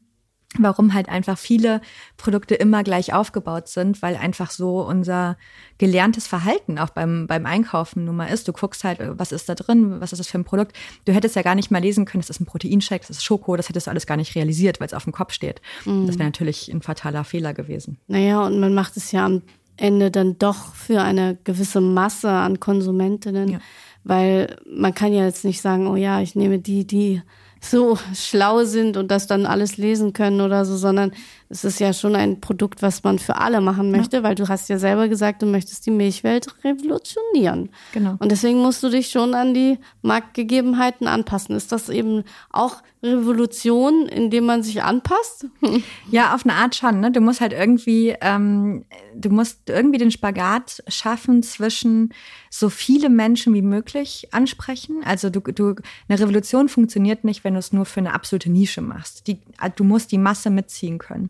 [0.58, 1.82] warum halt einfach viele
[2.16, 5.38] Produkte immer gleich aufgebaut sind, weil einfach so unser
[5.78, 8.48] gelerntes Verhalten auch beim, beim Einkaufen nun mal ist.
[8.48, 10.76] Du guckst halt, was ist da drin, was ist das für ein Produkt.
[11.06, 13.58] Du hättest ja gar nicht mal lesen können, das ist ein Proteinshake, das ist Schoko,
[13.58, 15.62] das hättest du alles gar nicht realisiert, weil es auf dem Kopf steht.
[15.86, 16.08] Mhm.
[16.08, 17.98] Das wäre natürlich ein fataler Fehler gewesen.
[18.08, 19.42] Naja, und man macht es ja am
[19.76, 23.60] Ende dann doch für eine gewisse Masse an Konsumentinnen, ja.
[24.04, 27.22] weil man kann ja jetzt nicht sagen, oh ja, ich nehme die, die
[27.62, 31.12] so schlau sind und das dann alles lesen können oder so, sondern
[31.50, 34.24] es ist ja schon ein Produkt, was man für alle machen möchte, ja.
[34.24, 37.70] weil du hast ja selber gesagt, du möchtest die Milchwelt revolutionieren.
[37.94, 38.16] Genau.
[38.20, 41.56] Und deswegen musst du dich schon an die Marktgegebenheiten anpassen.
[41.56, 45.48] Ist das eben auch Revolution, indem man sich anpasst?
[46.10, 47.02] Ja, auf eine Art schon.
[47.02, 47.12] Ne?
[47.12, 52.14] Du musst halt irgendwie, ähm, du musst irgendwie den Spagat schaffen zwischen
[52.50, 55.02] so viele Menschen wie möglich ansprechen.
[55.04, 55.76] Also du, du,
[56.08, 59.28] eine Revolution funktioniert nicht, wenn du es nur für eine absolute Nische machst.
[59.28, 59.40] Die,
[59.76, 61.30] du musst die Masse mitziehen können.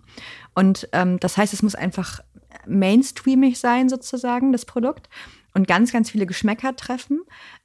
[0.54, 2.22] Und ähm, das heißt, es muss einfach
[2.66, 5.10] mainstreamig sein, sozusagen, das Produkt.
[5.54, 7.22] Und ganz, ganz viele Geschmäcker treffen.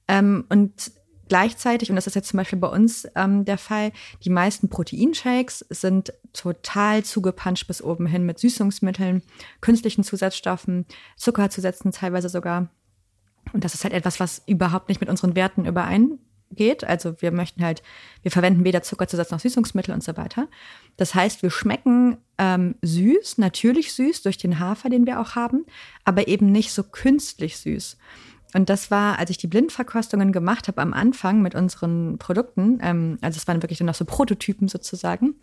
[0.08, 0.92] Ähm, und
[1.28, 3.92] gleichzeitig, und das ist jetzt zum Beispiel bei uns ähm, der Fall,
[4.24, 9.22] die meisten Proteinshakes sind total zugepanscht bis oben hin mit Süßungsmitteln,
[9.60, 12.68] künstlichen Zusatzstoffen, Zuckerzusätzen teilweise sogar.
[13.52, 15.64] Und das ist halt etwas, was überhaupt nicht mit unseren Werten
[16.52, 16.84] übereingeht.
[16.84, 17.82] Also wir möchten halt,
[18.22, 20.48] wir verwenden weder Zuckerzusatz noch Süßungsmittel und so weiter.
[20.96, 25.64] Das heißt, wir schmecken ähm, süß, natürlich süß durch den Hafer, den wir auch haben,
[26.04, 27.96] aber eben nicht so künstlich süß.
[28.54, 33.18] Und das war, als ich die Blindverkostungen gemacht habe am Anfang mit unseren Produkten, ähm,
[33.22, 35.36] also es waren wirklich dann noch so Prototypen sozusagen,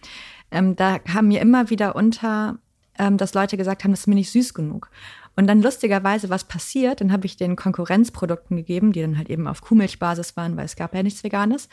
[0.51, 2.59] ähm, da kam mir immer wieder unter,
[2.99, 4.91] ähm, dass Leute gesagt haben, das ist mir nicht süß genug.
[5.39, 9.47] Und dann lustigerweise, was passiert, dann habe ich den Konkurrenzprodukten gegeben, die dann halt eben
[9.47, 11.69] auf Kuhmilchbasis waren, weil es gab ja nichts Veganes.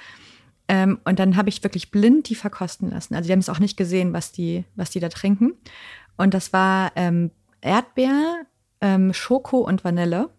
[0.68, 3.16] Ähm, und dann habe ich wirklich blind die verkosten lassen.
[3.16, 5.54] Also die haben es auch nicht gesehen, was die, was die da trinken.
[6.16, 8.42] Und das war ähm, Erdbeer,
[8.80, 10.30] ähm, Schoko und Vanille.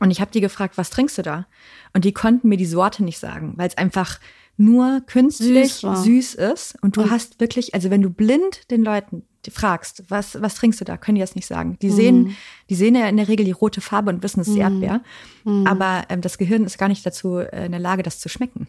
[0.00, 1.46] Und ich habe die gefragt, was trinkst du da?
[1.94, 4.18] Und die konnten mir die Sorte nicht sagen, weil es einfach
[4.56, 6.76] nur künstlich süß, süß, ist.
[6.82, 10.80] Und du und hast wirklich, also wenn du blind den Leuten fragst, was, was trinkst
[10.80, 11.76] du da, können die das nicht sagen.
[11.82, 12.36] Die sehen, mm.
[12.70, 14.60] die sehen ja in der Regel die rote Farbe und wissen, es ist mm.
[14.60, 15.00] Erdbeer.
[15.44, 15.66] Mm.
[15.66, 18.68] Aber ähm, das Gehirn ist gar nicht dazu äh, in der Lage, das zu schmecken.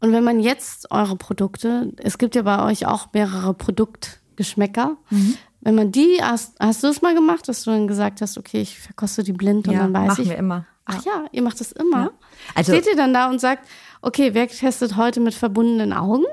[0.00, 5.34] Und wenn man jetzt eure Produkte, es gibt ja bei euch auch mehrere Produktgeschmäcker, mhm.
[5.62, 8.60] wenn man die, hast, hast du es mal gemacht, dass du dann gesagt hast, okay,
[8.60, 10.28] ich verkoste die blind ja, und dann weiß machen ich.
[10.28, 10.66] wir immer.
[10.86, 12.04] Ach ja, ihr macht das immer.
[12.04, 12.10] Ja.
[12.54, 13.66] Also, Steht ihr dann da und sagt,
[14.02, 16.24] okay, wer testet heute mit verbundenen Augen?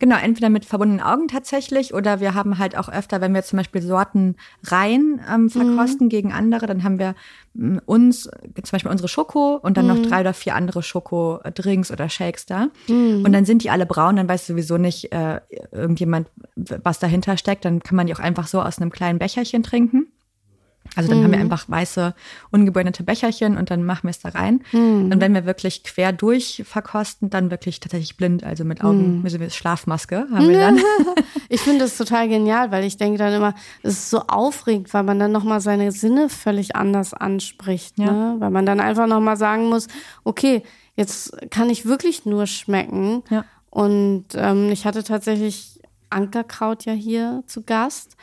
[0.00, 3.58] Genau, entweder mit verbundenen Augen tatsächlich oder wir haben halt auch öfter, wenn wir zum
[3.58, 6.10] Beispiel Sorten rein ähm, verkosten mhm.
[6.10, 7.14] gegen andere, dann haben wir
[7.56, 9.94] ähm, uns, zum Beispiel unsere Schoko und dann mhm.
[9.94, 12.68] noch drei oder vier andere Schoko-Drinks oder Shakes da.
[12.88, 13.24] Mhm.
[13.24, 17.64] Und dann sind die alle braun, dann weiß sowieso nicht äh, irgendjemand, was dahinter steckt.
[17.64, 20.08] Dann kann man die auch einfach so aus einem kleinen Becherchen trinken.
[20.96, 21.24] Also dann mhm.
[21.24, 21.44] haben wir mhm.
[21.44, 22.14] einfach weiße,
[22.50, 24.62] ungebräunete Becherchen und dann machen wir es da rein.
[24.72, 25.10] Mhm.
[25.12, 29.50] Und wenn wir wirklich quer durch verkosten, dann wirklich tatsächlich blind, also mit Augen, mhm.
[29.50, 30.80] Schlafmaske haben wir dann.
[31.48, 35.02] ich finde das total genial, weil ich denke dann immer, es ist so aufregend, weil
[35.04, 37.98] man dann nochmal seine Sinne völlig anders anspricht.
[37.98, 38.10] Ja.
[38.10, 38.36] Ne?
[38.38, 39.86] Weil man dann einfach nochmal sagen muss,
[40.24, 40.62] okay,
[40.96, 43.22] jetzt kann ich wirklich nur schmecken.
[43.30, 43.44] Ja.
[43.70, 48.16] Und ähm, ich hatte tatsächlich Ankerkraut ja hier zu Gast.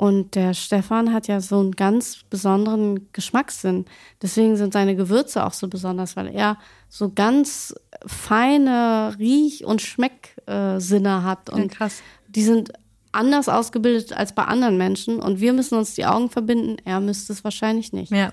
[0.00, 3.84] Und der Stefan hat ja so einen ganz besonderen Geschmackssinn.
[4.22, 6.56] Deswegen sind seine Gewürze auch so besonders, weil er
[6.88, 7.74] so ganz
[8.06, 11.50] feine Riech- und Schmecksinne hat.
[11.50, 12.02] Und ja, krass.
[12.28, 12.72] die sind
[13.12, 16.76] anders ausgebildet als bei anderen Menschen und wir müssen uns die Augen verbinden.
[16.84, 18.12] Er müsste es wahrscheinlich nicht.
[18.12, 18.32] Ja.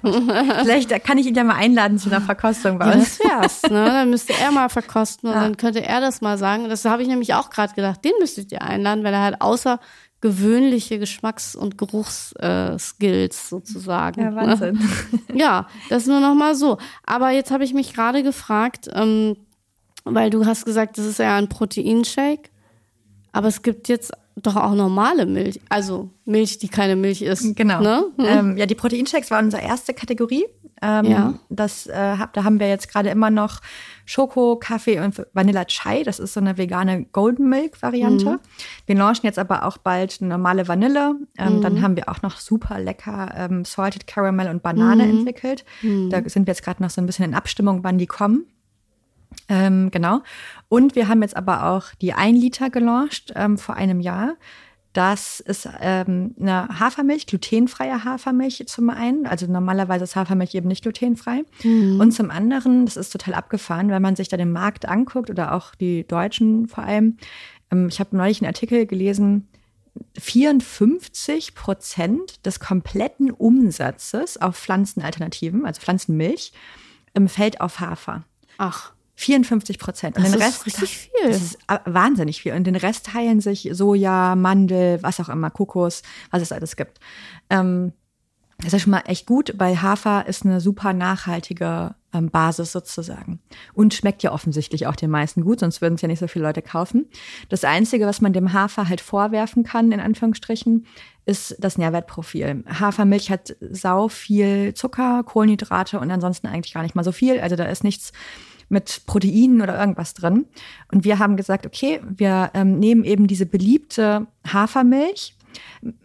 [0.62, 3.18] Vielleicht kann ich ihn ja mal einladen zu einer Verkostung bei uns.
[3.18, 3.72] Ja, das wär's.
[3.72, 3.86] Ne?
[3.86, 5.42] Dann müsste er mal verkosten und ja.
[5.42, 6.70] dann könnte er das mal sagen.
[6.70, 8.06] Das habe ich nämlich auch gerade gedacht.
[8.06, 9.80] Den müsstet ihr einladen, weil er halt außer
[10.22, 14.22] gewöhnliche Geschmacks- und Geruchsskills äh, sozusagen.
[14.22, 14.80] Ja, Wahnsinn.
[15.34, 16.78] ja, das nur noch mal so.
[17.06, 19.38] Aber jetzt habe ich mich gerade gefragt, ähm,
[20.06, 22.50] weil du hast gesagt, das ist ja ein Proteinshake,
[23.32, 27.56] aber es gibt jetzt doch auch normale Milch, also Milch, die keine Milch ist.
[27.56, 27.82] Genau.
[27.82, 28.06] Ne?
[28.18, 28.26] Hm?
[28.26, 30.46] Ähm, ja, die Proteinshakes waren unsere erste Kategorie.
[30.82, 31.34] Ähm, ja.
[31.50, 33.62] Das, äh, da haben wir jetzt gerade immer noch
[34.06, 36.04] Schoko, Kaffee und Vanilla Chai.
[36.04, 38.32] Das ist so eine vegane Golden Milk Variante.
[38.32, 38.40] Mhm.
[38.86, 41.16] Wir launchen jetzt aber auch bald eine normale Vanille.
[41.38, 41.62] Ähm, mhm.
[41.62, 45.20] Dann haben wir auch noch super lecker ähm, Salted Caramel und Banane mhm.
[45.20, 45.66] entwickelt.
[45.82, 46.10] Mhm.
[46.10, 48.46] Da sind wir jetzt gerade noch so ein bisschen in Abstimmung, wann die kommen.
[49.50, 50.22] Ähm, genau.
[50.70, 54.36] Und wir haben jetzt aber auch die 1 Liter gelauncht ähm, vor einem Jahr.
[54.98, 59.28] Das ist ähm, eine Hafermilch, glutenfreie Hafermilch zum einen.
[59.28, 61.44] Also normalerweise ist Hafermilch eben nicht glutenfrei.
[61.62, 62.00] Mhm.
[62.00, 65.54] Und zum anderen, das ist total abgefahren, wenn man sich da den Markt anguckt oder
[65.54, 67.18] auch die Deutschen vor allem.
[67.70, 69.48] Ähm, ich habe neulich einen Artikel gelesen,
[70.18, 76.54] 54 Prozent des kompletten Umsatzes auf Pflanzenalternativen, also Pflanzenmilch,
[77.14, 78.24] ähm, fällt auf Hafer.
[78.58, 78.94] Ach.
[79.18, 80.16] 54 Prozent.
[80.16, 81.32] Und das den Rest, ist richtig viel.
[81.32, 82.54] Das ist wahnsinnig viel.
[82.54, 87.00] Und den Rest teilen sich Soja, Mandel, was auch immer, Kokos, was es alles gibt.
[87.50, 87.94] Ähm,
[88.60, 93.40] das ist schon mal echt gut, weil Hafer ist eine super nachhaltige ähm, Basis sozusagen.
[93.74, 96.46] Und schmeckt ja offensichtlich auch den meisten gut, sonst würden es ja nicht so viele
[96.46, 97.08] Leute kaufen.
[97.50, 100.86] Das Einzige, was man dem Hafer halt vorwerfen kann, in Anführungsstrichen,
[101.26, 102.64] ist das Nährwertprofil.
[102.68, 107.40] Hafermilch hat sau viel Zucker, Kohlenhydrate und ansonsten eigentlich gar nicht mal so viel.
[107.40, 108.12] Also da ist nichts
[108.70, 110.46] mit Proteinen oder irgendwas drin.
[110.92, 115.36] Und wir haben gesagt, okay, wir ähm, nehmen eben diese beliebte Hafermilch,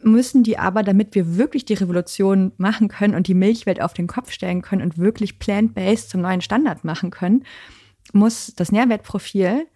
[0.03, 4.07] müssen die aber, damit wir wirklich die Revolution machen können und die Milchwelt auf den
[4.07, 7.45] Kopf stellen können und wirklich plant-based zum neuen Standard machen können,
[8.13, 9.67] muss das Nährwertprofil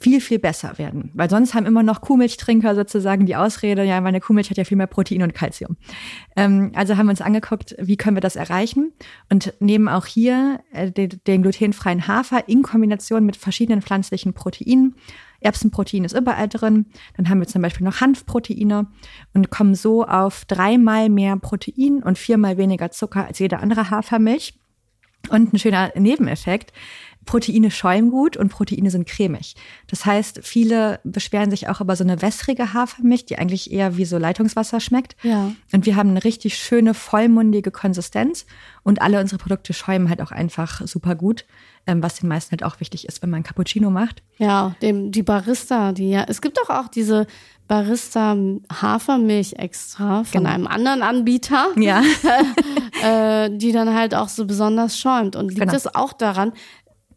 [0.00, 1.10] viel, viel besser werden.
[1.14, 4.76] Weil sonst haben immer noch Kuhmilchtrinker sozusagen die Ausrede, ja, meine Kuhmilch hat ja viel
[4.76, 5.76] mehr Protein und Kalzium.
[6.36, 8.92] Ähm, also haben wir uns angeguckt, wie können wir das erreichen
[9.30, 14.94] und nehmen auch hier äh, den, den glutenfreien Hafer in Kombination mit verschiedenen pflanzlichen Proteinen.
[15.40, 16.86] Erbsenprotein ist überall drin.
[17.16, 18.88] Dann haben wir zum Beispiel noch Hanfproteine
[19.34, 24.54] und kommen so auf dreimal mehr Protein und viermal weniger Zucker als jede andere Hafermilch.
[25.30, 26.72] Und ein schöner Nebeneffekt,
[27.28, 29.54] Proteine schäumen gut und Proteine sind cremig.
[29.86, 34.06] Das heißt, viele beschweren sich auch über so eine wässrige Hafermilch, die eigentlich eher wie
[34.06, 35.14] so Leitungswasser schmeckt.
[35.22, 35.52] Ja.
[35.72, 38.46] Und wir haben eine richtig schöne, vollmundige Konsistenz
[38.82, 41.44] und alle unsere Produkte schäumen halt auch einfach super gut,
[41.86, 44.22] ähm, was den meisten halt auch wichtig ist, wenn man Cappuccino macht.
[44.38, 47.26] Ja, dem, die Barista, die ja, es gibt doch auch diese
[47.66, 48.34] Barista
[48.72, 50.48] Hafermilch extra von Genau.
[50.54, 52.02] einem anderen Anbieter, Ja.
[53.02, 55.36] äh, die dann halt auch so besonders schäumt.
[55.36, 55.72] Und liegt Genau.
[55.72, 56.52] das auch daran,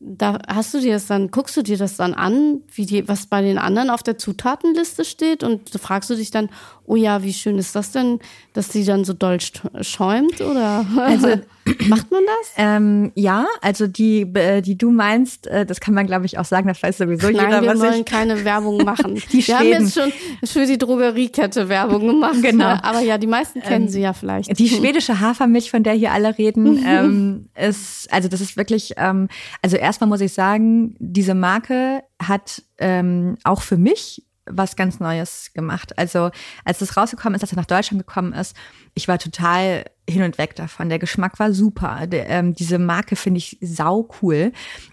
[0.04, 3.28] da hast du dir das dann, guckst du dir das dann an, wie die, was
[3.28, 5.44] bei den anderen auf der Zutatenliste steht?
[5.44, 6.50] Und fragst du dich dann,
[6.86, 8.20] oh ja, wie schön ist das denn,
[8.54, 10.86] dass die dann so doll sch- schäumt oder?
[10.98, 11.28] Also
[11.88, 12.54] macht man das?
[12.58, 16.46] Ähm, ja, also die, äh, die du meinst, äh, das kann man glaube ich auch
[16.46, 18.06] sagen, das weiß sowieso jeder, Nein, wir was wollen ich.
[18.06, 19.22] keine Werbung machen.
[19.32, 20.12] Die wir haben jetzt schon
[20.44, 22.42] für die Drogeriekette Werbung gemacht.
[22.42, 22.66] Genau.
[22.82, 24.58] Aber ja, die meisten kennen sie ja vielleicht.
[24.58, 29.28] Die schwedische Hafermilch, von der hier alle reden, ähm, ist, also das ist wirklich, ähm,
[29.62, 35.52] also erstmal muss ich sagen, diese Marke hat ähm, auch für mich was ganz Neues
[35.54, 35.98] gemacht.
[35.98, 36.32] Also
[36.66, 38.56] als das rausgekommen ist, dass er nach Deutschland gekommen ist,
[38.94, 40.90] ich war total hin und weg davon.
[40.90, 42.08] Der Geschmack war super.
[42.08, 44.52] Der, ähm, diese Marke finde ich sau cool,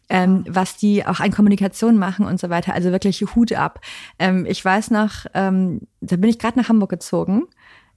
[0.08, 2.74] ähm, was die auch an Kommunikation machen und so weiter.
[2.74, 3.80] Also wirklich Hut ab.
[4.18, 7.44] Ähm, ich weiß noch, ähm, da bin ich gerade nach Hamburg gezogen.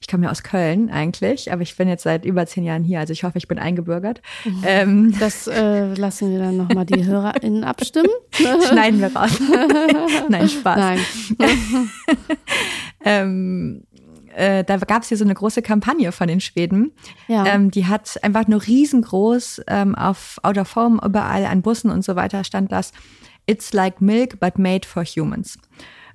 [0.02, 3.00] Ich komme ja aus Köln eigentlich, aber ich bin jetzt seit über zehn Jahren hier,
[3.00, 4.22] also ich hoffe, ich bin eingebürgert.
[4.66, 8.10] Ähm, Das äh, lassen wir dann nochmal die HörerInnen abstimmen.
[8.32, 9.40] schneiden wir raus.
[10.30, 10.78] Nein, Spaß.
[10.78, 11.00] Nein.
[13.06, 13.84] ähm,
[14.36, 16.94] äh, da gab es hier so eine große Kampagne von den Schweden.
[17.28, 17.46] Ja.
[17.46, 22.04] Ähm, die hat einfach nur riesengroß ähm, auf Out of Home überall an Bussen und
[22.04, 22.92] so weiter stand das
[23.46, 25.58] It's like milk but made for humans.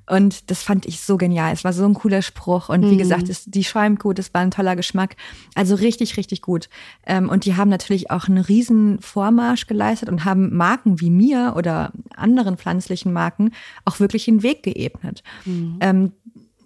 [0.09, 1.53] Und das fand ich so genial.
[1.53, 2.69] Es war so ein cooler Spruch.
[2.69, 5.17] Und wie gesagt, es, die schäumt gut, es war ein toller Geschmack.
[5.55, 6.69] Also richtig, richtig gut.
[7.05, 11.55] Ähm, und die haben natürlich auch einen riesen Vormarsch geleistet und haben Marken wie mir
[11.57, 13.51] oder anderen pflanzlichen Marken
[13.85, 15.25] auch wirklich den Weg geebnet.
[15.81, 16.13] Ähm,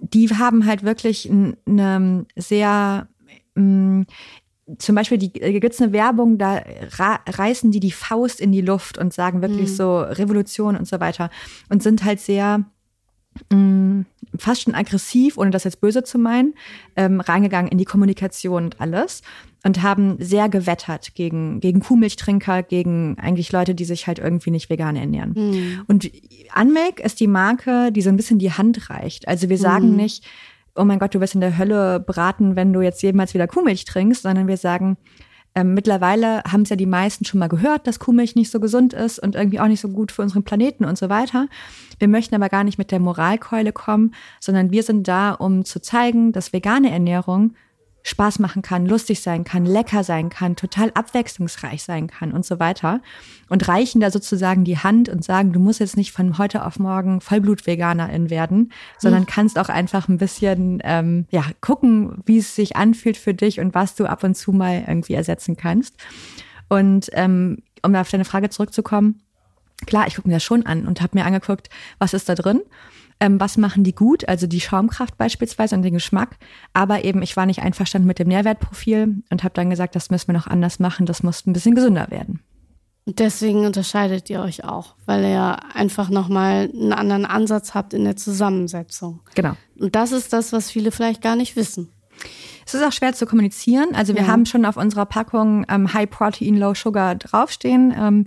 [0.00, 3.08] die haben halt wirklich eine sehr
[3.54, 4.04] mh,
[4.78, 6.62] zum Beispiel die äh, gibt's eine Werbung, da
[7.26, 11.30] reißen die die Faust in die Luft und sagen wirklich so Revolution und so weiter
[11.68, 12.64] und sind halt sehr
[13.52, 14.04] mh,
[14.38, 16.54] fast schon aggressiv, ohne das jetzt böse zu meinen,
[16.96, 19.22] ähm, reingegangen in die Kommunikation und alles
[19.64, 24.70] und haben sehr gewettert gegen, gegen Kuhmilchtrinker, gegen eigentlich Leute, die sich halt irgendwie nicht
[24.70, 25.34] vegan ernähren.
[25.86, 26.10] Und
[26.58, 29.28] Unmilk ist die Marke, die so ein bisschen die Hand reicht.
[29.28, 30.24] Also wir sagen nicht,
[30.74, 33.84] oh mein Gott, du wirst in der Hölle braten, wenn du jetzt jemals wieder Kuhmilch
[33.84, 34.96] trinkst, sondern wir sagen,
[35.54, 38.92] ähm, mittlerweile haben es ja die meisten schon mal gehört, dass Kuhmilch nicht so gesund
[38.92, 41.48] ist und irgendwie auch nicht so gut für unseren Planeten und so weiter.
[41.98, 45.80] Wir möchten aber gar nicht mit der Moralkeule kommen, sondern wir sind da, um zu
[45.80, 47.54] zeigen, dass vegane Ernährung
[48.02, 52.58] Spaß machen kann, lustig sein kann, lecker sein kann, total abwechslungsreich sein kann und so
[52.58, 53.00] weiter.
[53.48, 56.78] Und reichen da sozusagen die Hand und sagen, du musst jetzt nicht von heute auf
[56.78, 62.76] morgen Vollblut-Veganerin werden, sondern kannst auch einfach ein bisschen ähm, ja gucken, wie es sich
[62.76, 65.96] anfühlt für dich und was du ab und zu mal irgendwie ersetzen kannst.
[66.68, 69.20] Und ähm, um auf deine Frage zurückzukommen,
[69.86, 72.60] klar, ich gucke mir das schon an und habe mir angeguckt, was ist da drin,
[73.20, 76.36] ähm, was machen die gut, also die Schaumkraft beispielsweise und den Geschmack.
[76.72, 80.28] Aber eben, ich war nicht einverstanden mit dem Nährwertprofil und habe dann gesagt, das müssen
[80.28, 82.40] wir noch anders machen, das muss ein bisschen gesünder werden.
[83.06, 88.04] Und deswegen unterscheidet ihr euch auch, weil ihr einfach nochmal einen anderen Ansatz habt in
[88.04, 89.20] der Zusammensetzung.
[89.34, 89.52] Genau.
[89.78, 91.88] Und das ist das, was viele vielleicht gar nicht wissen.
[92.66, 93.94] Es ist auch schwer zu kommunizieren.
[93.94, 94.28] Also wir Ja.
[94.28, 97.92] haben schon auf unserer Packung ähm, High Protein, Low Sugar draufstehen.
[97.98, 98.26] Ähm,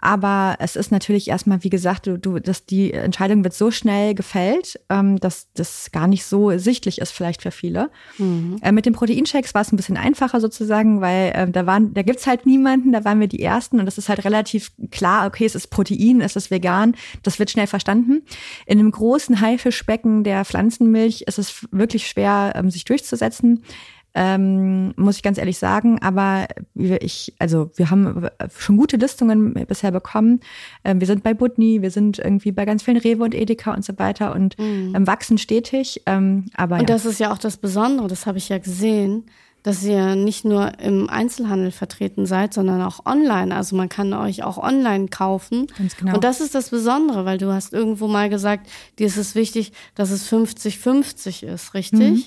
[0.00, 4.14] Aber es ist natürlich erstmal, wie gesagt, du, du, dass die Entscheidung wird so schnell
[4.14, 7.90] gefällt, ähm, dass das gar nicht so sichtlich ist, vielleicht für viele.
[8.18, 8.58] Mhm.
[8.62, 12.02] Äh, mit den Proteinshakes war es ein bisschen einfacher sozusagen, weil äh, da waren, da
[12.02, 15.44] gibt's halt niemanden, da waren wir die ersten und das ist halt relativ klar, okay,
[15.44, 18.22] es ist Protein, es ist vegan, das wird schnell verstanden.
[18.66, 23.64] In einem großen Haifischbecken der Pflanzenmilch ist es wirklich schwer, ähm, sich durchzusetzen
[24.20, 26.02] ähm, muss ich ganz ehrlich sagen.
[26.02, 28.28] Aber ich, also wir haben
[28.58, 30.40] schon gute Listungen bisher bekommen.
[30.84, 33.84] Ähm, wir sind bei Butni, wir sind irgendwie bei ganz vielen Rewe und Edeka und
[33.84, 34.92] so weiter und mhm.
[34.96, 36.02] ähm, wachsen stetig.
[36.06, 36.96] Ähm, aber und ja.
[36.96, 39.24] das ist ja auch das Besondere, das habe ich ja gesehen
[39.64, 43.54] dass ihr nicht nur im Einzelhandel vertreten seid, sondern auch online.
[43.54, 45.66] Also man kann euch auch online kaufen.
[45.76, 46.14] Ganz genau.
[46.14, 49.72] Und das ist das Besondere, weil du hast irgendwo mal gesagt, dir ist es wichtig,
[49.96, 51.98] dass es 50-50 ist, richtig?
[52.00, 52.24] Mhm.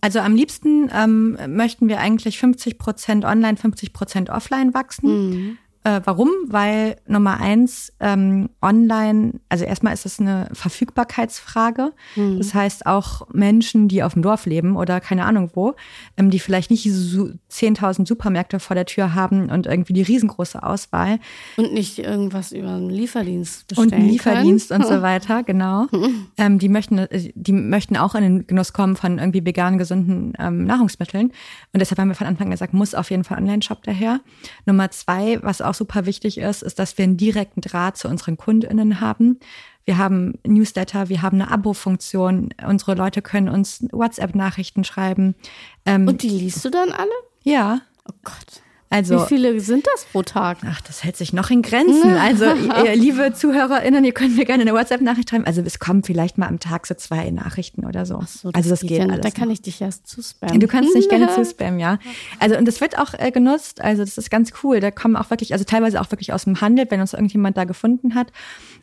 [0.00, 5.30] Also am liebsten ähm, möchten wir eigentlich 50 Prozent online, 50 Prozent offline wachsen.
[5.30, 5.58] Mhm.
[5.86, 6.30] Äh, warum?
[6.48, 11.92] Weil Nummer eins, ähm, online, also erstmal ist es eine Verfügbarkeitsfrage.
[12.16, 12.38] Mhm.
[12.38, 15.74] Das heißt, auch Menschen, die auf dem Dorf leben oder keine Ahnung wo,
[16.16, 20.60] ähm, die vielleicht nicht so 10.000 Supermärkte vor der Tür haben und irgendwie die riesengroße
[20.60, 21.20] Auswahl.
[21.56, 24.82] Und nicht irgendwas über einen Lieferdienst bestellen Und einen Lieferdienst können.
[24.82, 25.86] und so weiter, genau.
[26.36, 30.32] ähm, die, möchten, äh, die möchten auch in den Genuss kommen von irgendwie veganen, gesunden
[30.40, 31.26] ähm, Nahrungsmitteln.
[31.72, 34.18] Und deshalb haben wir von Anfang an gesagt, muss auf jeden Fall Online-Shop daher.
[34.64, 38.36] Nummer zwei, was auch super wichtig ist, ist, dass wir einen direkten Draht zu unseren
[38.36, 39.38] KundInnen haben.
[39.84, 42.50] Wir haben Newsletter, wir haben eine Abo-Funktion.
[42.66, 45.36] Unsere Leute können uns WhatsApp-Nachrichten schreiben.
[45.84, 47.10] Ähm, Und die liest du dann alle?
[47.44, 47.80] Ja.
[48.08, 48.62] Oh Gott.
[48.88, 50.58] Also, Wie viele sind das pro Tag?
[50.64, 52.14] Ach, das hält sich noch in Grenzen.
[52.14, 52.44] Also,
[52.84, 55.44] ihr, liebe ZuhörerInnen, ihr könnt mir gerne eine WhatsApp-Nachricht schreiben.
[55.44, 58.20] Also, es kommen vielleicht mal am Tag so zwei Nachrichten oder so.
[58.26, 59.20] So das also, das geht, geht alles.
[59.20, 60.60] Da kann ich dich erst zuspammen.
[60.60, 61.98] Du kannst dich gerne zuspammen, ja.
[62.38, 63.80] Also, und das wird auch äh, genutzt.
[63.80, 64.78] Also, das ist ganz cool.
[64.78, 67.64] Da kommen auch wirklich, also teilweise auch wirklich aus dem Handel, wenn uns irgendjemand da
[67.64, 68.28] gefunden hat.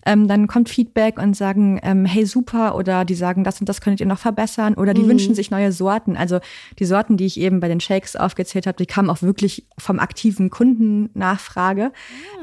[0.06, 2.76] Ähm, dann kommt Feedback und sagen, ähm, hey, super.
[2.76, 4.74] Oder die sagen, das und das könntet ihr noch verbessern.
[4.74, 5.10] Oder die mhm.
[5.10, 6.18] wünschen sich neue Sorten.
[6.18, 6.40] Also,
[6.78, 9.93] die Sorten, die ich eben bei den Shakes aufgezählt habe, die kamen auch wirklich vom
[10.00, 11.92] aktiven Kundennachfrage.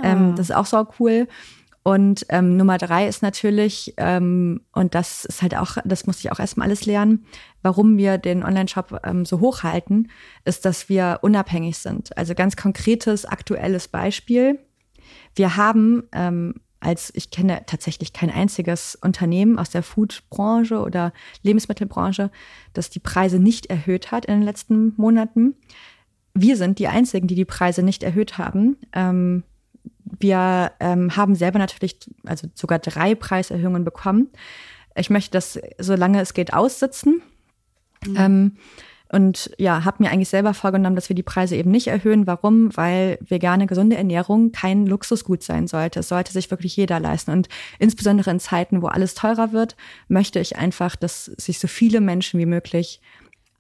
[0.03, 0.13] Ah.
[0.13, 1.29] Ähm, das ist auch so cool.
[1.83, 6.33] Und ähm, Nummer drei ist natürlich, ähm, und das ist halt auch, das musste ich
[6.33, 7.25] auch erstmal alles lernen,
[7.63, 10.11] warum wir den Online-Shop ähm, so hochhalten,
[10.45, 12.17] ist, dass wir unabhängig sind.
[12.19, 14.59] Also ganz konkretes, aktuelles Beispiel.
[15.35, 22.31] Wir haben ähm, als ich kenne tatsächlich kein einziges Unternehmen aus der Food-Branche oder Lebensmittelbranche,
[22.73, 25.55] das die Preise nicht erhöht hat in den letzten Monaten
[26.35, 28.77] wir sind die Einzigen, die die Preise nicht erhöht haben.
[28.93, 29.43] Ähm,
[30.19, 34.29] wir ähm, haben selber natürlich, also sogar drei Preiserhöhungen bekommen.
[34.95, 37.23] Ich möchte das, solange es geht, aussitzen.
[38.07, 38.17] Mhm.
[38.17, 38.57] Ähm,
[39.13, 42.29] und ja, habe mir eigentlich selber vorgenommen, dass wir die Preise eben nicht erhöhen.
[42.29, 42.77] Warum?
[42.77, 46.01] Weil vegane, gesunde Ernährung kein Luxusgut sein sollte.
[46.01, 47.33] Es sollte sich wirklich jeder leisten.
[47.33, 47.49] Und
[47.81, 49.75] insbesondere in Zeiten, wo alles teurer wird,
[50.07, 53.01] möchte ich einfach, dass sich so viele Menschen wie möglich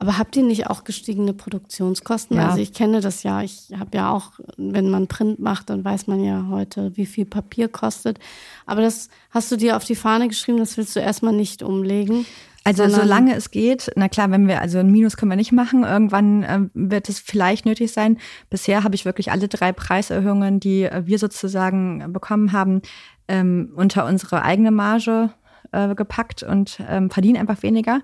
[0.00, 2.38] aber habt ihr nicht auch gestiegene Produktionskosten?
[2.38, 2.48] Ja.
[2.48, 3.42] Also ich kenne das ja.
[3.42, 7.26] Ich habe ja auch, wenn man Print macht, dann weiß man ja heute, wie viel
[7.26, 8.18] Papier kostet.
[8.64, 12.24] Aber das hast du dir auf die Fahne geschrieben, das willst du erstmal nicht umlegen.
[12.64, 15.84] Also solange es geht, na klar, wenn wir, also ein Minus können wir nicht machen,
[15.84, 18.18] irgendwann äh, wird es vielleicht nötig sein.
[18.48, 22.80] Bisher habe ich wirklich alle drei Preiserhöhungen, die äh, wir sozusagen bekommen haben,
[23.28, 25.30] ähm, unter unsere eigene Marge
[25.72, 28.00] äh, gepackt und ähm, verdienen einfach weniger.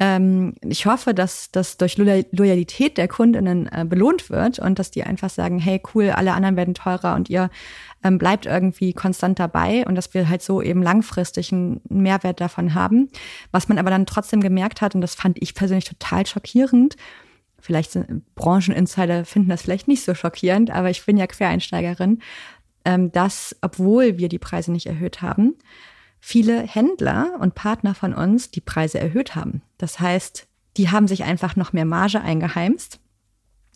[0.00, 5.02] Ähm, ich hoffe, dass das durch Loyalität der Kundinnen äh, belohnt wird und dass die
[5.02, 7.50] einfach sagen, hey cool, alle anderen werden teurer und ihr
[8.04, 12.74] ähm, bleibt irgendwie konstant dabei und dass wir halt so eben langfristig einen Mehrwert davon
[12.74, 13.10] haben.
[13.50, 16.96] Was man aber dann trotzdem gemerkt hat, und das fand ich persönlich total schockierend,
[17.58, 22.20] vielleicht sind Brancheninsider finden das vielleicht nicht so schockierend, aber ich bin ja Quereinsteigerin,
[22.84, 25.56] ähm, dass obwohl wir die Preise nicht erhöht haben,
[26.20, 29.62] viele Händler und Partner von uns die Preise erhöht haben.
[29.78, 33.00] Das heißt, die haben sich einfach noch mehr Marge eingeheimst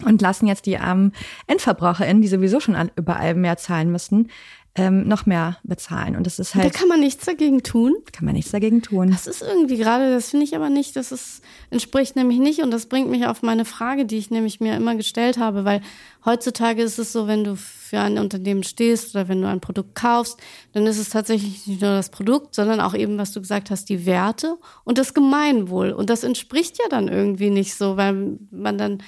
[0.05, 1.13] und lassen jetzt die armen
[1.47, 4.31] EndverbraucherInnen, die sowieso schon überall mehr zahlen müssen,
[4.75, 6.17] ähm, noch mehr bezahlen.
[6.17, 6.65] Und das ist halt.
[6.65, 7.95] Da kann man nichts dagegen tun.
[8.11, 9.11] Kann man nichts dagegen tun.
[9.11, 12.63] Das ist irgendwie gerade, das finde ich aber nicht, das ist, entspricht nämlich nicht.
[12.63, 15.83] Und das bringt mich auf meine Frage, die ich nämlich mir immer gestellt habe, weil
[16.25, 19.95] heutzutage ist es so, wenn du für ein Unternehmen stehst oder wenn du ein Produkt
[19.95, 20.41] kaufst,
[20.73, 23.91] dann ist es tatsächlich nicht nur das Produkt, sondern auch eben, was du gesagt hast,
[23.91, 25.93] die Werte und das Gemeinwohl.
[25.93, 29.03] Und das entspricht ja dann irgendwie nicht so, weil man dann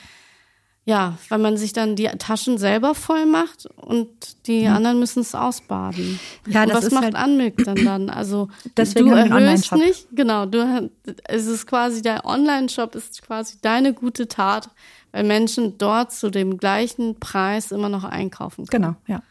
[0.87, 4.09] ja, weil man sich dann die Taschen selber voll macht und
[4.47, 4.77] die hm.
[4.77, 6.21] anderen müssen es ausbaden.
[6.47, 8.11] Ja, das und was macht halt Anmilk dann dann?
[8.15, 10.91] Also Deswegen du erhöhst nicht, genau, du
[11.25, 14.69] es ist quasi der Online-Shop ist quasi deine gute Tat,
[15.13, 18.83] weil Menschen dort zu dem gleichen Preis immer noch einkaufen können.
[18.85, 19.23] Genau, ja.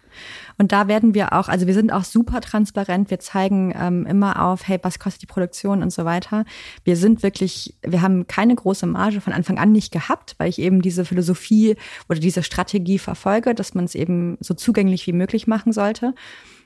[0.58, 3.10] Und da werden wir auch, also wir sind auch super transparent.
[3.10, 6.45] Wir zeigen ähm, immer auf, hey, was kostet die Produktion und so weiter.
[6.84, 10.60] Wir sind wirklich, wir haben keine große Marge von Anfang an nicht gehabt, weil ich
[10.60, 11.76] eben diese Philosophie
[12.10, 16.14] oder diese Strategie verfolge, dass man es eben so zugänglich wie möglich machen sollte.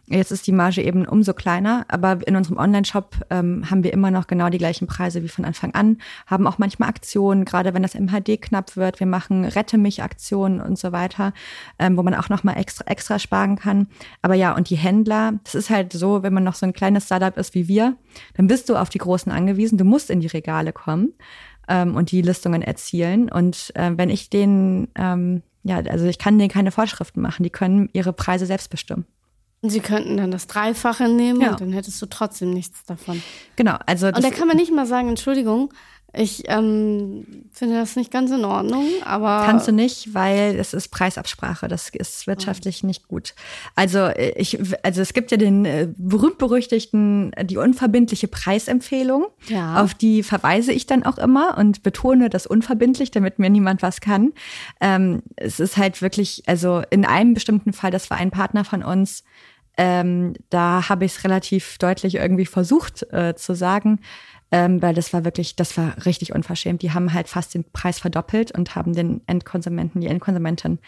[0.09, 4.09] Jetzt ist die Marge eben umso kleiner, aber in unserem Online-Shop ähm, haben wir immer
[4.09, 7.81] noch genau die gleichen Preise wie von Anfang an, haben auch manchmal Aktionen, gerade wenn
[7.81, 9.01] das MHD knapp wird.
[9.01, 11.33] Wir machen Rette mich Aktionen und so weiter,
[11.77, 13.87] ähm, wo man auch noch mal extra, extra sparen kann.
[14.21, 17.07] Aber ja, und die Händler, das ist halt so, wenn man noch so ein kleines
[17.07, 17.97] Startup ist wie wir,
[18.35, 19.77] dann bist du auf die Großen angewiesen.
[19.77, 21.15] Du musst in die Regale kommen
[21.67, 23.29] ähm, und die Listungen erzielen.
[23.29, 27.49] Und äh, wenn ich denen, ähm, ja, also ich kann denen keine Vorschriften machen, die
[27.49, 29.05] können ihre Preise selbst bestimmen.
[29.63, 31.51] Sie könnten dann das Dreifache nehmen ja.
[31.51, 33.21] und dann hättest du trotzdem nichts davon.
[33.55, 34.07] Genau, also.
[34.07, 35.73] Und da kann man nicht mal sagen, Entschuldigung,
[36.13, 39.43] ich ähm, finde das nicht ganz in Ordnung, aber.
[39.45, 41.67] Kannst du nicht, weil es ist Preisabsprache.
[41.67, 42.87] Das ist wirtschaftlich oh.
[42.87, 43.35] nicht gut.
[43.75, 49.27] Also ich, also es gibt ja den äh, berühmt-berüchtigten, die unverbindliche Preisempfehlung.
[49.47, 49.83] Ja.
[49.83, 54.01] Auf die verweise ich dann auch immer und betone das unverbindlich, damit mir niemand was
[54.01, 54.33] kann.
[54.79, 58.81] Ähm, es ist halt wirklich, also in einem bestimmten Fall, das war ein Partner von
[58.81, 59.23] uns,
[59.77, 63.99] ähm, da habe ich es relativ deutlich irgendwie versucht äh, zu sagen,
[64.51, 66.81] ähm, weil das war wirklich, das war richtig unverschämt.
[66.81, 70.79] Die haben halt fast den Preis verdoppelt und haben den Endkonsumenten, die Endkonsumentin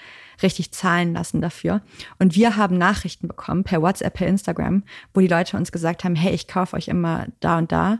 [0.41, 1.81] richtig zahlen lassen dafür.
[2.19, 4.83] Und wir haben Nachrichten bekommen per WhatsApp, per Instagram,
[5.13, 7.99] wo die Leute uns gesagt haben, hey, ich kaufe euch immer da und da.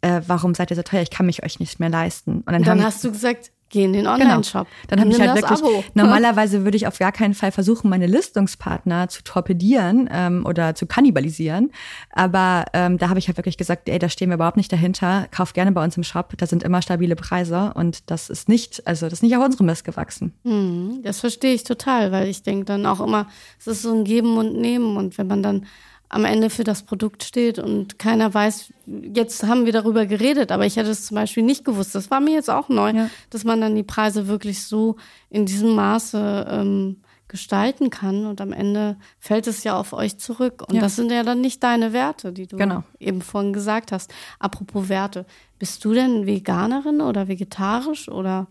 [0.00, 1.02] Äh, warum seid ihr so teuer?
[1.02, 2.38] Ich kann mich euch nicht mehr leisten.
[2.38, 4.14] Und dann, und dann hast du gesagt, Geh in den genau.
[4.14, 4.66] Online-Shop.
[4.66, 4.86] Genau.
[4.88, 5.84] Dann habe ich halt wirklich, Abo.
[5.94, 10.86] normalerweise würde ich auf gar keinen Fall versuchen, meine Listungspartner zu torpedieren ähm, oder zu
[10.86, 11.70] kannibalisieren.
[12.10, 15.26] Aber ähm, da habe ich halt wirklich gesagt, ey, da stehen wir überhaupt nicht dahinter.
[15.30, 16.32] Kauf gerne bei uns im Shop.
[16.38, 19.66] Da sind immer stabile Preise und das ist nicht, also das ist nicht auf unserem
[19.66, 20.32] Mist gewachsen.
[20.44, 23.26] Hm, das verstehe ich total, weil ich denke dann auch immer,
[23.58, 25.66] es ist so ein Geben und Nehmen und wenn man dann
[26.08, 30.64] am Ende für das Produkt steht und keiner weiß, jetzt haben wir darüber geredet, aber
[30.64, 31.94] ich hätte es zum Beispiel nicht gewusst.
[31.94, 33.10] Das war mir jetzt auch neu, ja.
[33.30, 34.96] dass man dann die Preise wirklich so
[35.28, 36.96] in diesem Maße ähm,
[37.28, 40.64] gestalten kann und am Ende fällt es ja auf euch zurück.
[40.66, 40.80] Und ja.
[40.80, 42.84] das sind ja dann nicht deine Werte, die du genau.
[42.98, 44.12] eben vorhin gesagt hast.
[44.38, 45.26] Apropos Werte,
[45.58, 48.46] bist du denn Veganerin oder vegetarisch oder?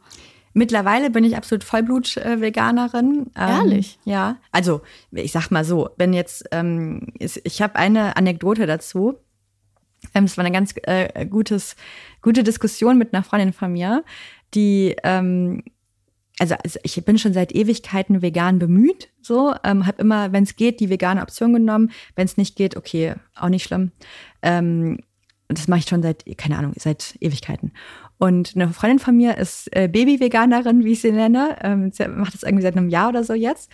[0.58, 3.28] Mittlerweile bin ich absolut Vollblut-Veganerin.
[3.36, 4.00] Ähm, Ehrlich?
[4.06, 4.38] Ja.
[4.52, 4.82] Also,
[5.12, 9.20] ich sag mal so, wenn jetzt, ähm, ich habe eine Anekdote dazu.
[10.16, 11.76] Ähm, es war eine ganz äh, gutes,
[12.24, 14.04] gute Diskussion mit einer Freundin von mir,
[14.56, 15.62] die ähm,
[16.40, 20.56] also, also ich bin schon seit Ewigkeiten vegan bemüht, so, ähm, habe immer, wenn es
[20.56, 21.92] geht, die vegane Option genommen.
[22.16, 23.92] Wenn es nicht geht, okay, auch nicht schlimm.
[24.42, 25.02] Ähm,
[25.50, 27.72] das mache ich schon seit, keine Ahnung, seit Ewigkeiten.
[28.18, 31.58] Und eine Freundin von mir ist äh, Baby-Veganerin, wie ich sie nenne.
[31.62, 33.72] Ähm, sie macht das irgendwie seit einem Jahr oder so jetzt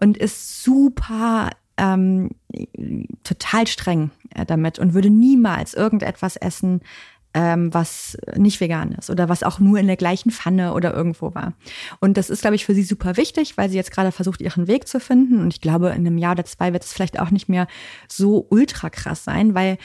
[0.00, 2.30] und ist super ähm,
[3.24, 6.80] total streng äh, damit und würde niemals irgendetwas essen,
[7.34, 11.34] ähm, was nicht vegan ist oder was auch nur in der gleichen Pfanne oder irgendwo
[11.34, 11.52] war.
[12.00, 14.68] Und das ist, glaube ich, für sie super wichtig, weil sie jetzt gerade versucht, ihren
[14.68, 15.40] Weg zu finden.
[15.40, 17.66] Und ich glaube, in einem Jahr oder zwei wird es vielleicht auch nicht mehr
[18.08, 19.76] so ultra krass sein, weil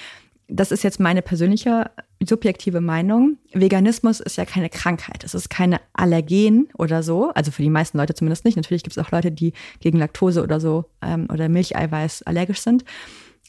[0.51, 1.89] das ist jetzt meine persönliche
[2.23, 3.37] subjektive Meinung.
[3.53, 5.23] Veganismus ist ja keine Krankheit.
[5.23, 7.31] Es ist keine Allergen oder so.
[7.31, 8.57] Also für die meisten Leute zumindest nicht.
[8.57, 12.83] Natürlich gibt es auch Leute, die gegen Laktose oder so ähm, oder Milcheiweiß allergisch sind.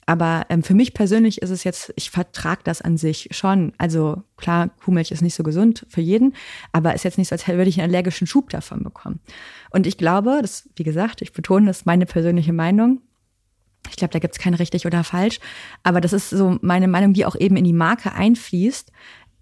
[0.07, 3.72] Aber ähm, für mich persönlich ist es jetzt, ich vertrage das an sich schon.
[3.78, 6.34] Also klar, Kuhmilch ist nicht so gesund für jeden,
[6.72, 9.20] aber ist jetzt nicht so, als würde ich einen allergischen Schub davon bekommen.
[9.70, 13.00] Und ich glaube, das, wie gesagt, ich betone, das ist meine persönliche Meinung.
[13.91, 15.39] Ich glaube, da gibt es kein richtig oder falsch.
[15.83, 18.93] Aber das ist so meine Meinung, die auch eben in die Marke einfließt.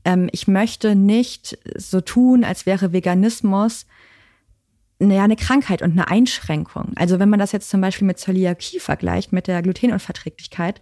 [0.05, 3.87] Ähm, ich möchte nicht so tun, als wäre Veganismus
[5.01, 6.93] naja, eine Krankheit und eine Einschränkung.
[6.95, 10.81] Also wenn man das jetzt zum Beispiel mit Zöliakie vergleicht, mit der Glutenunverträglichkeit,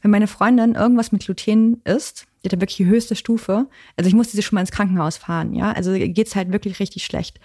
[0.00, 4.06] wenn meine Freundin irgendwas mit Gluten isst, die hat ja wirklich die höchste Stufe, also
[4.06, 7.40] ich musste sie schon mal ins Krankenhaus fahren, ja, also geht's halt wirklich richtig schlecht.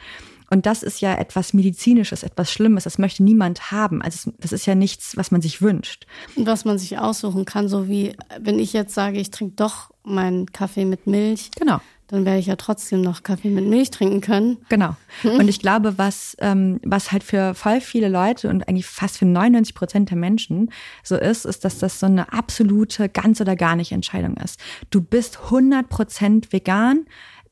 [0.49, 2.83] Und das ist ja etwas Medizinisches, etwas Schlimmes.
[2.83, 4.01] Das möchte niemand haben.
[4.01, 6.05] Also das ist ja nichts, was man sich wünscht.
[6.35, 9.91] Und was man sich aussuchen kann, so wie wenn ich jetzt sage, ich trinke doch
[10.03, 11.51] meinen Kaffee mit Milch.
[11.57, 11.79] Genau.
[12.07, 14.57] Dann werde ich ja trotzdem noch Kaffee mit Milch trinken können.
[14.69, 14.95] Genau.
[15.21, 15.39] Hm?
[15.39, 19.25] Und ich glaube, was, ähm, was halt für voll viele Leute und eigentlich fast für
[19.25, 20.71] 99 Prozent der Menschen
[21.01, 24.59] so ist, ist, dass das so eine absolute ganz oder gar nicht Entscheidung ist.
[24.91, 27.05] Du bist 100 Prozent vegan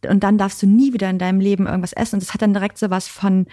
[0.08, 2.16] und dann darfst du nie wieder in deinem Leben irgendwas essen.
[2.16, 3.47] Und das hat dann direkt so was von,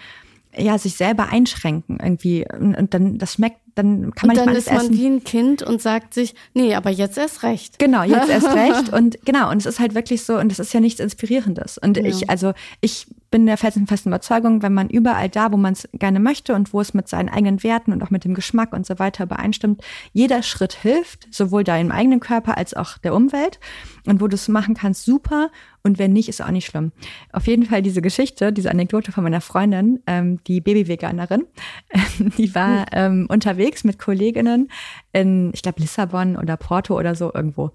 [0.57, 2.45] ja, sich selber einschränken irgendwie.
[2.51, 4.75] Und, und dann, das schmeckt, dann kann man und nicht mal alles essen.
[4.75, 7.79] dann ist man wie ein Kind und sagt sich, nee, aber jetzt erst recht.
[7.79, 8.91] Genau, jetzt erst recht.
[8.91, 11.77] Und genau, und es ist halt wirklich so, und es ist ja nichts Inspirierendes.
[11.77, 12.03] Und ja.
[12.03, 16.19] ich, also ich bin der felsenfesten Überzeugung, wenn man überall da, wo man es gerne
[16.19, 18.97] möchte und wo es mit seinen eigenen Werten und auch mit dem Geschmack und so
[18.99, 23.59] weiter übereinstimmt, jeder Schritt hilft, sowohl deinem eigenen Körper als auch der Umwelt.
[24.05, 25.51] Und wo du es machen kannst, super.
[25.83, 26.91] Und wenn nicht, ist auch nicht schlimm.
[27.31, 31.45] Auf jeden Fall diese Geschichte, diese Anekdote von meiner Freundin, ähm, die Babyveganerin,
[32.37, 34.71] die war ähm, unterwegs mit Kolleginnen
[35.13, 37.71] in, ich glaube, Lissabon oder Porto oder so irgendwo.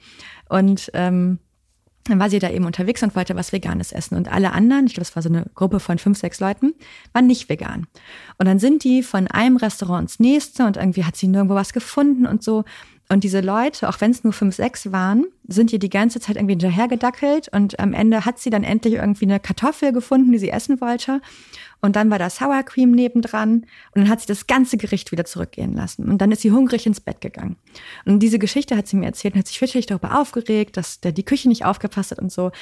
[0.48, 1.38] Und ähm,
[2.05, 4.16] dann war sie da eben unterwegs und wollte was Veganes essen.
[4.16, 6.74] Und alle anderen, ich glaube, es war so eine Gruppe von fünf, sechs Leuten,
[7.12, 7.86] waren nicht vegan.
[8.38, 11.72] Und dann sind die von einem Restaurant ins nächste und irgendwie hat sie nirgendwo was
[11.72, 12.64] gefunden und so.
[13.09, 16.36] Und diese Leute, auch wenn es nur fünf, sechs waren, sind ihr die ganze Zeit
[16.36, 20.50] irgendwie hinterhergedackelt und am Ende hat sie dann endlich irgendwie eine Kartoffel gefunden, die sie
[20.50, 21.20] essen wollte.
[21.85, 25.26] Und dann war da Sour Cream nebendran und dann hat sie das ganze Gericht wieder
[25.26, 26.09] zurückgehen lassen.
[26.09, 27.57] Und dann ist sie hungrig ins Bett gegangen.
[28.07, 31.12] Und diese Geschichte hat sie mir erzählt und hat sich fürchterlich darüber aufgeregt, dass der
[31.12, 32.53] die Küche nicht aufgepasst hat und so.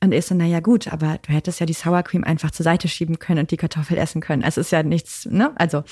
[0.00, 2.88] Und ist so, naja gut, aber du hättest ja die Sour Cream einfach zur Seite
[2.88, 4.42] schieben können und die Kartoffel essen können.
[4.42, 5.52] Es ist ja nichts, ne?
[5.54, 5.84] Also.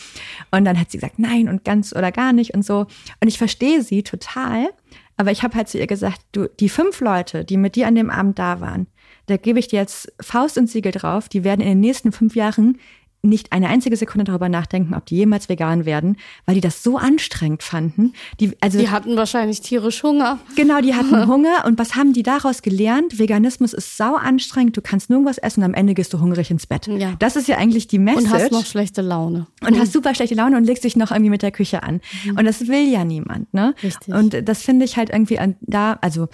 [0.51, 2.89] Und dann hat sie gesagt, nein und ganz oder gar nicht und so.
[3.21, 4.71] Und ich verstehe sie total.
[5.17, 7.95] Aber ich habe halt zu ihr gesagt, du, die fünf Leute, die mit dir an
[7.95, 8.89] dem Abend da waren,
[9.33, 12.37] da gebe ich dir jetzt Faust und Siegel drauf, die werden in den nächsten fünf
[12.37, 12.79] Jahren
[13.23, 16.99] nicht eine einzige Sekunde darüber nachdenken, ob die jemals vegan werden, weil die das so
[16.99, 18.15] anstrengend fanden.
[18.41, 20.41] Die, also, die hatten wahrscheinlich tierisch Hunger.
[20.57, 21.65] Genau, die hatten Hunger.
[21.65, 23.21] Und was haben die daraus gelernt?
[23.21, 24.77] Veganismus ist sau anstrengend.
[24.77, 26.89] Du kannst nirgendwas essen und am Ende gehst du hungrig ins Bett.
[26.89, 27.15] Ja.
[27.21, 28.25] Das ist ja eigentlich die Message.
[28.25, 29.47] Und hast noch schlechte Laune.
[29.65, 32.01] Und hast super schlechte Laune und legst dich noch irgendwie mit der Küche an.
[32.25, 32.39] Mhm.
[32.39, 33.75] Und das will ja niemand, ne?
[33.85, 34.13] Richtig.
[34.13, 36.29] Und das finde ich halt irgendwie an, da, also,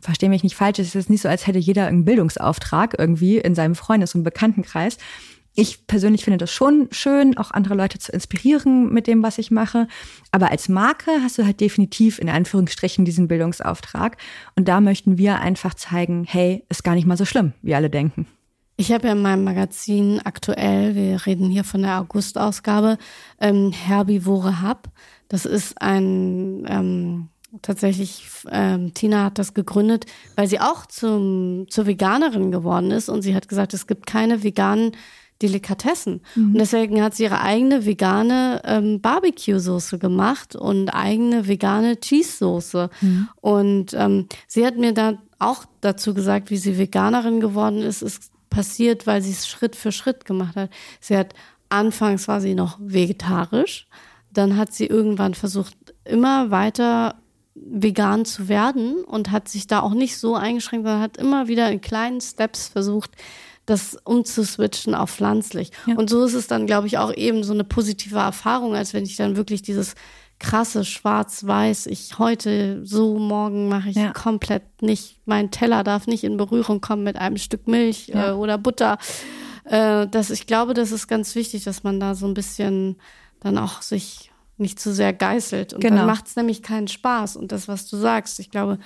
[0.00, 3.56] verstehe mich nicht falsch, es ist nicht so, als hätte jeder einen Bildungsauftrag irgendwie in
[3.56, 4.98] seinem Freundes- und Bekanntenkreis
[5.54, 9.50] ich persönlich finde das schon schön, auch andere Leute zu inspirieren mit dem, was ich
[9.50, 9.86] mache.
[10.30, 14.16] Aber als Marke hast du halt definitiv in Anführungsstrichen diesen Bildungsauftrag.
[14.56, 17.90] Und da möchten wir einfach zeigen, hey, ist gar nicht mal so schlimm, wie alle
[17.90, 18.26] denken.
[18.76, 22.96] Ich habe ja in meinem Magazin aktuell, wir reden hier von der August-Ausgabe,
[23.38, 24.88] ähm, Herbivore Hub.
[25.28, 27.28] Das ist ein ähm,
[27.60, 33.20] tatsächlich, ähm, Tina hat das gegründet, weil sie auch zum, zur Veganerin geworden ist und
[33.20, 34.92] sie hat gesagt, es gibt keine veganen
[35.42, 36.20] Delikatessen.
[36.34, 36.52] Mhm.
[36.52, 42.90] Und deswegen hat sie ihre eigene vegane ähm, Barbecue-Soße gemacht und eigene vegane Cheese-Soße.
[43.00, 43.28] Mhm.
[43.40, 48.30] Und ähm, sie hat mir da auch dazu gesagt, wie sie Veganerin geworden ist, ist
[48.48, 50.70] passiert, weil sie es Schritt für Schritt gemacht hat.
[51.00, 51.34] Sie hat
[51.68, 53.86] anfangs war sie noch vegetarisch,
[54.30, 55.74] dann hat sie irgendwann versucht,
[56.04, 57.16] immer weiter
[57.54, 61.70] vegan zu werden und hat sich da auch nicht so eingeschränkt, sondern hat immer wieder
[61.70, 63.10] in kleinen Steps versucht,
[63.66, 65.70] das umzuswitchen auf pflanzlich.
[65.86, 65.96] Ja.
[65.96, 69.04] Und so ist es dann, glaube ich, auch eben so eine positive Erfahrung, als wenn
[69.04, 69.94] ich dann wirklich dieses
[70.40, 74.12] krasse Schwarz-Weiß, ich heute so, morgen mache ich ja.
[74.12, 78.30] komplett nicht, mein Teller darf nicht in Berührung kommen mit einem Stück Milch ja.
[78.30, 78.98] äh, oder Butter.
[79.64, 82.96] Äh, das, ich glaube, das ist ganz wichtig, dass man da so ein bisschen
[83.38, 85.74] dann auch sich nicht zu sehr geißelt.
[85.74, 85.98] Und genau.
[85.98, 87.36] dann macht es nämlich keinen Spaß.
[87.36, 88.78] Und das, was du sagst, ich glaube,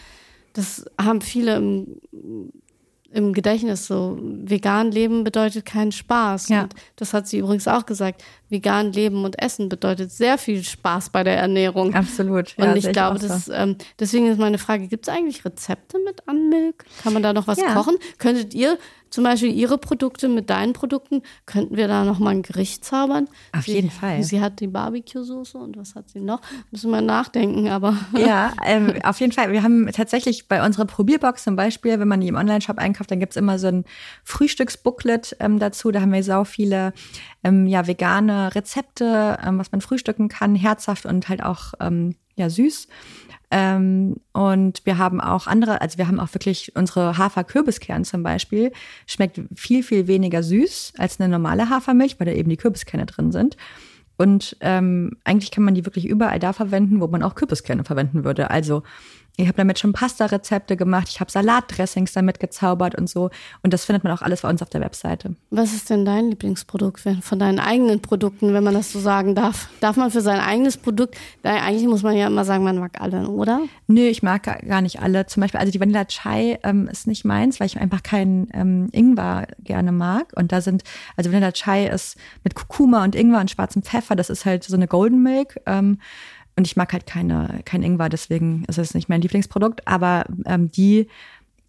[0.53, 2.01] das haben viele im
[3.17, 4.19] im Gedächtnis so.
[4.21, 6.51] Vegan leben bedeutet keinen Spaß.
[6.51, 6.65] Ja.
[6.65, 8.23] Und das hat sie übrigens auch gesagt.
[8.49, 11.95] Vegan leben und essen bedeutet sehr viel Spaß bei der Ernährung.
[11.95, 12.57] Absolut.
[12.57, 15.99] Ja, und ich glaube, ich das, ähm, deswegen ist meine Frage, gibt es eigentlich Rezepte
[16.05, 16.85] mit Anmilk?
[17.03, 17.75] Kann man da noch was ja.
[17.75, 17.97] kochen?
[18.19, 18.79] Könntet ihr
[19.11, 23.29] zum Beispiel ihre Produkte mit deinen Produkten, könnten wir da nochmal ein Gericht zaubern?
[23.57, 24.23] Auf sie, jeden Fall.
[24.23, 26.41] Sie hat die Barbecue-Soße und was hat sie noch?
[26.71, 27.97] Müssen wir nachdenken, aber.
[28.17, 29.53] Ja, ähm, auf jeden Fall.
[29.53, 33.21] Wir haben tatsächlich bei unserer Probierbox zum Beispiel, wenn man die im Online-Shop einkauft, dann
[33.21, 33.85] gibt's immer so ein
[34.25, 35.91] Frühstücksbooklet ähm, dazu.
[35.91, 36.93] Da haben wir sau viele
[37.45, 42.51] ähm, ja, vegane Rezepte, ähm, was man frühstücken kann, herzhaft und halt auch ähm, ja,
[42.51, 42.89] süß.
[43.51, 48.73] Ähm, und wir haben auch andere, also wir haben auch wirklich unsere Hafer-Kürbiskern zum Beispiel,
[49.07, 53.31] schmeckt viel, viel weniger süß als eine normale Hafermilch, weil da eben die Kürbiskerne drin
[53.33, 53.57] sind.
[54.19, 58.25] Und ähm, eigentlich kann man die wirklich überall da verwenden, wo man auch Kürbiskerne verwenden
[58.25, 58.51] würde.
[58.51, 58.83] Also
[59.37, 63.31] ich habe damit schon Pasta-Rezepte gemacht, ich habe Salatdressings damit gezaubert und so.
[63.63, 65.37] Und das findet man auch alles bei uns auf der Webseite.
[65.51, 69.69] Was ist denn dein Lieblingsprodukt von deinen eigenen Produkten, wenn man das so sagen darf?
[69.81, 73.29] Darf man für sein eigenes Produkt, eigentlich muss man ja immer sagen, man mag alle,
[73.29, 73.61] oder?
[73.87, 75.27] Nö, ich mag gar nicht alle.
[75.27, 78.89] Zum Beispiel, also die Vanilla Chai ähm, ist nicht meins, weil ich einfach keinen ähm,
[78.93, 80.33] Ingwer gerne mag.
[80.35, 80.83] Und da sind,
[81.17, 84.77] also Vanilla Chai ist mit Kurkuma und Ingwer und schwarzem Pfeffer, das ist halt so
[84.77, 85.61] eine Golden Milk.
[85.67, 85.99] Ähm,
[86.57, 89.87] und ich mag halt keine, kein Ingwer, deswegen ist es nicht mein Lieblingsprodukt.
[89.87, 91.09] Aber ähm, die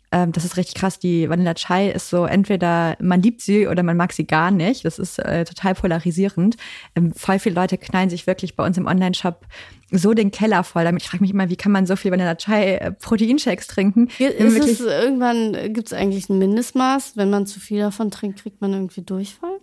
[0.09, 0.99] Ähm, das ist richtig krass.
[0.99, 4.85] Die Vanilla Chai ist so, entweder man liebt sie oder man mag sie gar nicht.
[4.85, 6.55] Das ist äh, total polarisierend.
[6.95, 9.45] Ähm, voll viele Leute knallen sich wirklich bei uns im Online-Shop
[9.91, 10.85] so den Keller voll.
[10.85, 14.07] Damit ich frage mich immer, wie kann man so viel Vanilla Chai äh, Proteinshakes trinken?
[14.17, 17.17] Ist es irgendwann, gibt es eigentlich ein Mindestmaß?
[17.17, 19.59] Wenn man zu viel davon trinkt, kriegt man irgendwie Durchfall?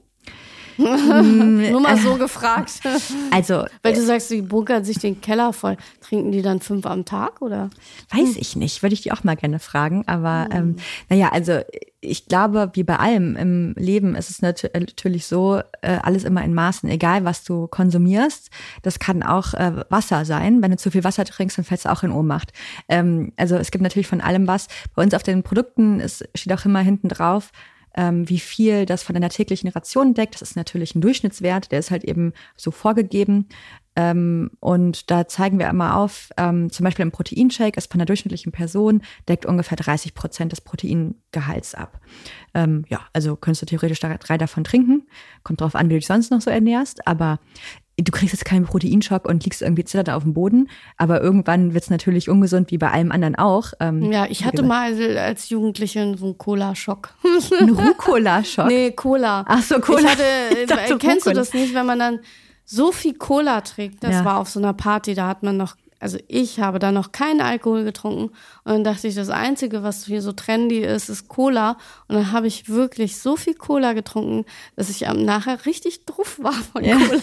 [0.77, 2.81] Nur mal so gefragt.
[3.31, 5.77] Also, weil du sagst, die bunkern sich den Keller voll.
[6.01, 7.70] Trinken die dann fünf am Tag oder?
[8.11, 8.83] Weiß ich nicht.
[8.83, 10.05] Würde ich die auch mal gerne fragen.
[10.07, 10.53] Aber hm.
[10.53, 10.77] ähm,
[11.09, 11.61] naja, also
[12.05, 16.55] ich glaube, wie bei allem im Leben ist es natürlich so, äh, alles immer in
[16.55, 18.51] Maßen, egal was du konsumierst.
[18.83, 20.62] Das kann auch äh, Wasser sein.
[20.62, 22.53] Wenn du zu viel Wasser trinkst, dann fällst du auch in Ohnmacht.
[22.89, 24.68] Ähm, also es gibt natürlich von allem was.
[24.95, 27.51] Bei uns auf den Produkten ist, steht auch immer hinten drauf,
[27.97, 30.34] ähm, wie viel das von deiner täglichen Ration deckt.
[30.34, 33.49] Das ist natürlich ein Durchschnittswert, der ist halt eben so vorgegeben.
[33.97, 38.07] Ähm, und da zeigen wir immer auf, ähm, zum Beispiel ein Proteinshake ist von der
[38.07, 42.01] durchschnittlichen Person, deckt ungefähr 30 Prozent des Proteingehalts ab.
[42.55, 45.07] Ähm, ja, also könntest du theoretisch drei davon trinken.
[45.45, 47.07] Kommt drauf an, wie du dich sonst noch so ernährst.
[47.07, 47.38] Aber
[47.97, 51.84] du kriegst jetzt keinen Proteinschock und liegst irgendwie zitternd auf dem Boden, aber irgendwann wird
[51.84, 53.72] es natürlich ungesund, wie bei allem anderen auch.
[53.80, 57.14] Ähm, ja, ich hatte mal als Jugendliche so einen Cola-Schock.
[57.61, 58.66] Ein Rucola-Schock?
[58.66, 59.45] Nee, Cola.
[59.47, 60.01] Ach so, Cola.
[60.01, 60.22] Ich hatte,
[60.62, 61.34] ich dachte, kennst Rucola.
[61.34, 62.20] du das nicht, wenn man dann
[62.64, 64.03] so viel Cola trinkt?
[64.03, 64.24] Das ja.
[64.24, 67.40] war auf so einer Party, da hat man noch also ich habe da noch keinen
[67.40, 68.34] Alkohol getrunken
[68.65, 71.77] und dann dachte ich, das Einzige, was hier so trendy ist, ist Cola
[72.09, 76.39] und dann habe ich wirklich so viel Cola getrunken, dass ich am nachher richtig druff
[76.43, 76.97] war von ja.
[76.97, 77.21] Cola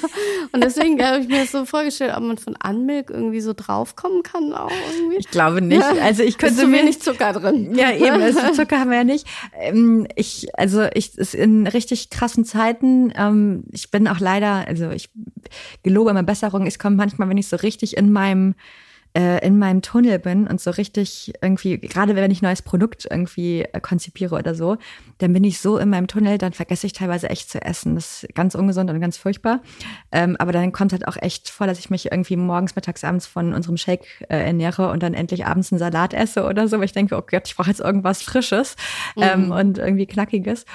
[0.52, 4.22] und deswegen habe ich mir das so vorgestellt, ob man von Anmilk irgendwie so draufkommen
[4.22, 5.18] kann auch irgendwie.
[5.18, 7.74] Ich glaube nicht, also ich könnte ist zu wenig Zucker drin.
[7.76, 9.26] Ja, eben, also Zucker haben wir ja nicht.
[9.60, 14.92] Ähm, ich, also ich, ist in richtig krassen Zeiten, ähm, ich bin auch leider, also
[14.92, 15.10] ich
[15.84, 18.56] gelobe immer Besserung, ich komme manchmal, wenn ich so richtig in meinem
[19.14, 23.08] äh, in meinem Tunnel bin und so richtig irgendwie, gerade wenn ich ein neues Produkt
[23.10, 24.78] irgendwie äh, konzipiere oder so,
[25.18, 27.96] dann bin ich so in meinem Tunnel, dann vergesse ich teilweise echt zu essen.
[27.96, 29.62] Das ist ganz ungesund und ganz furchtbar.
[30.12, 33.28] Ähm, aber dann kommt halt auch echt vor, dass ich mich irgendwie morgens, mittags, abends
[33.28, 36.86] von unserem Shake äh, ernähre und dann endlich abends einen Salat esse oder so, weil
[36.86, 38.76] ich denke, oh Gott, ich brauche jetzt irgendwas Frisches
[39.18, 39.52] ähm, mhm.
[39.52, 40.66] und irgendwie Knackiges.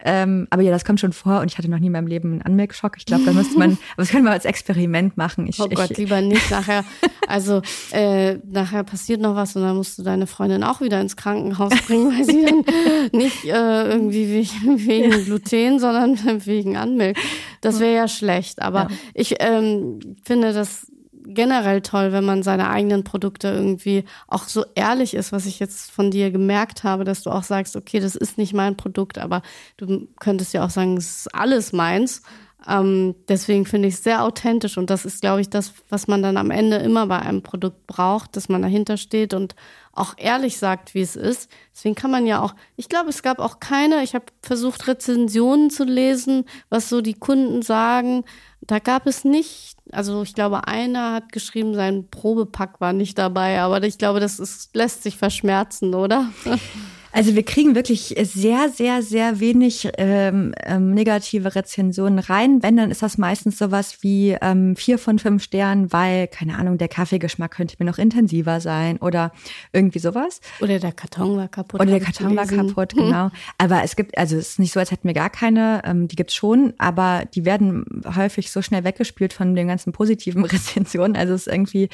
[0.00, 2.32] Ähm, aber ja, das kommt schon vor und ich hatte noch nie in meinem Leben
[2.32, 2.96] einen Anmerkschock.
[2.98, 5.46] Ich glaube, da müsste man, aber das können wir als Experiment machen.
[5.46, 6.84] Ich, oh Gott, ich, lieber nicht nachher.
[7.26, 11.16] Also äh, nachher passiert noch was und dann musst du deine Freundin auch wieder ins
[11.16, 12.64] Krankenhaus bringen, weil sie dann
[13.12, 17.16] nicht äh, irgendwie wegen, wegen Gluten, sondern wegen Anmilk.
[17.60, 18.60] Das wäre ja schlecht.
[18.60, 18.88] Aber ja.
[19.14, 20.86] ich ähm, finde das
[21.34, 25.90] generell toll, wenn man seine eigenen Produkte irgendwie auch so ehrlich ist, was ich jetzt
[25.90, 29.42] von dir gemerkt habe, dass du auch sagst, okay, das ist nicht mein Produkt, aber
[29.76, 32.22] du könntest ja auch sagen, es ist alles meins.
[32.66, 36.22] Ähm, deswegen finde ich es sehr authentisch und das ist, glaube ich, das, was man
[36.22, 39.54] dann am Ende immer bei einem Produkt braucht, dass man dahinter steht und
[39.92, 41.50] auch ehrlich sagt, wie es ist.
[41.74, 45.70] Deswegen kann man ja auch, ich glaube, es gab auch keine, ich habe versucht, Rezensionen
[45.70, 48.24] zu lesen, was so die Kunden sagen.
[48.62, 53.60] Da gab es nicht, also ich glaube, einer hat geschrieben, sein Probepack war nicht dabei,
[53.60, 56.30] aber ich glaube, das ist, lässt sich verschmerzen, oder?
[57.14, 62.60] Also wir kriegen wirklich sehr, sehr, sehr wenig ähm, ähm, negative Rezensionen rein.
[62.60, 66.76] Wenn, dann ist das meistens sowas wie ähm, vier von fünf Sternen, weil, keine Ahnung,
[66.76, 69.30] der Kaffeegeschmack könnte mir noch intensiver sein oder
[69.72, 70.40] irgendwie sowas.
[70.60, 71.80] Oder der Karton war kaputt.
[71.80, 73.30] Oder der Karton war kaputt, genau.
[73.58, 76.16] Aber es gibt, also es ist nicht so, als hätten wir gar keine, ähm, die
[76.16, 77.84] gibt's schon, aber die werden
[78.16, 81.14] häufig so schnell weggespült von den ganzen positiven Rezensionen.
[81.14, 81.90] Also es ist irgendwie,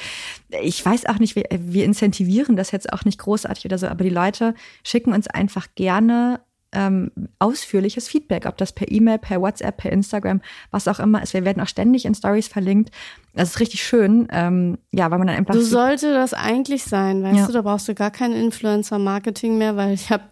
[0.63, 4.03] ich weiß auch nicht, wir, wir incentivieren das jetzt auch nicht großartig oder so, aber
[4.03, 6.39] die Leute schicken schicken uns einfach gerne
[6.73, 10.41] ähm, ausführliches Feedback, ob das per E-Mail, per WhatsApp, per Instagram,
[10.71, 11.33] was auch immer ist.
[11.33, 12.91] Wir werden auch ständig in Stories verlinkt.
[13.33, 15.53] Das ist richtig schön, ähm, ja, weil man dann einfach.
[15.53, 17.47] So sollte das eigentlich sein, weißt ja.
[17.47, 20.23] du, da brauchst du gar kein Influencer-Marketing mehr, weil ich habe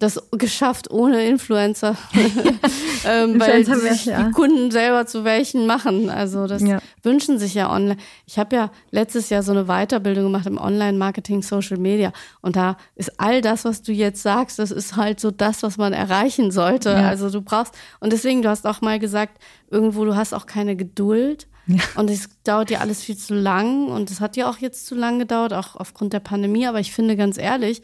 [0.00, 1.94] das geschafft ohne Influencer,
[3.04, 4.22] ähm, weil die, sich ja.
[4.22, 6.08] die Kunden selber zu welchen machen.
[6.08, 6.80] Also das ja.
[7.02, 7.98] wünschen sich ja online.
[8.26, 12.78] Ich habe ja letztes Jahr so eine Weiterbildung gemacht im Online-Marketing, Social Media und da
[12.96, 16.50] ist all das, was du jetzt sagst, das ist halt so das, was man erreichen
[16.50, 16.90] sollte.
[16.90, 17.08] Ja.
[17.08, 19.38] Also du brauchst und deswegen, du hast auch mal gesagt,
[19.70, 21.46] irgendwo du hast auch keine Geduld.
[21.66, 21.82] Ja.
[21.94, 24.94] Und es dauert ja alles viel zu lang und es hat ja auch jetzt zu
[24.94, 26.66] lang gedauert, auch aufgrund der Pandemie.
[26.66, 27.82] Aber ich finde ganz ehrlich,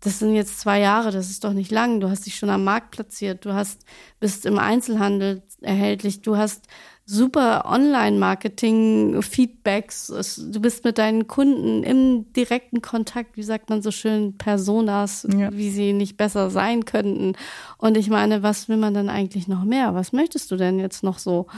[0.00, 2.00] das sind jetzt zwei Jahre, das ist doch nicht lang.
[2.00, 3.84] Du hast dich schon am Markt platziert, du hast,
[4.18, 6.64] bist im Einzelhandel erhältlich, du hast
[7.04, 10.06] super Online-Marketing-Feedbacks,
[10.52, 15.52] du bist mit deinen Kunden im direkten Kontakt, wie sagt man so schön, Personas, ja.
[15.52, 17.32] wie sie nicht besser sein könnten.
[17.78, 19.92] Und ich meine, was will man dann eigentlich noch mehr?
[19.94, 21.48] Was möchtest du denn jetzt noch so?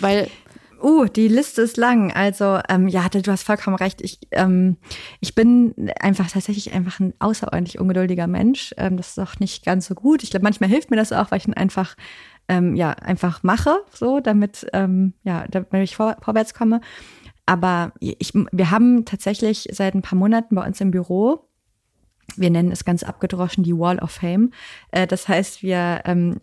[0.00, 0.28] Weil
[0.82, 2.12] Uh, die Liste ist lang.
[2.12, 4.02] Also, ähm, ja, du hast vollkommen recht.
[4.02, 4.76] Ich, ähm,
[5.20, 8.74] ich bin einfach tatsächlich einfach ein außerordentlich ungeduldiger Mensch.
[8.76, 10.22] Ähm, das ist auch nicht ganz so gut.
[10.22, 11.96] Ich glaube, manchmal hilft mir das auch, weil ich ihn einfach,
[12.48, 16.80] ähm, ja, einfach mache, so, damit, ähm, ja, damit ich vor, vorwärts komme.
[17.46, 21.46] Aber ich, wir haben tatsächlich seit ein paar Monaten bei uns im Büro
[22.36, 24.50] wir nennen es ganz abgedroschen die Wall of Fame.
[24.90, 26.40] Äh, das heißt, wir ähm,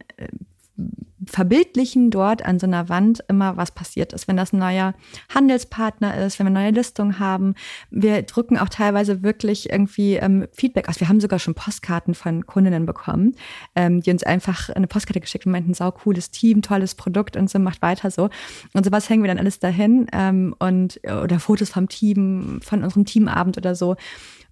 [1.25, 4.27] verbildlichen dort an so einer Wand immer, was passiert ist.
[4.27, 4.93] Wenn das ein neuer
[5.33, 7.55] Handelspartner ist, wenn wir neue Listungen haben.
[7.91, 10.99] Wir drücken auch teilweise wirklich irgendwie ähm, Feedback aus.
[10.99, 13.35] Wir haben sogar schon Postkarten von Kundinnen bekommen,
[13.75, 17.49] ähm, die uns einfach eine Postkarte geschickt und meinten, sau cooles Team, tolles Produkt und
[17.49, 18.29] so, macht weiter so.
[18.73, 23.05] Und sowas hängen wir dann alles dahin ähm, und oder Fotos vom Team, von unserem
[23.05, 23.95] Teamabend oder so.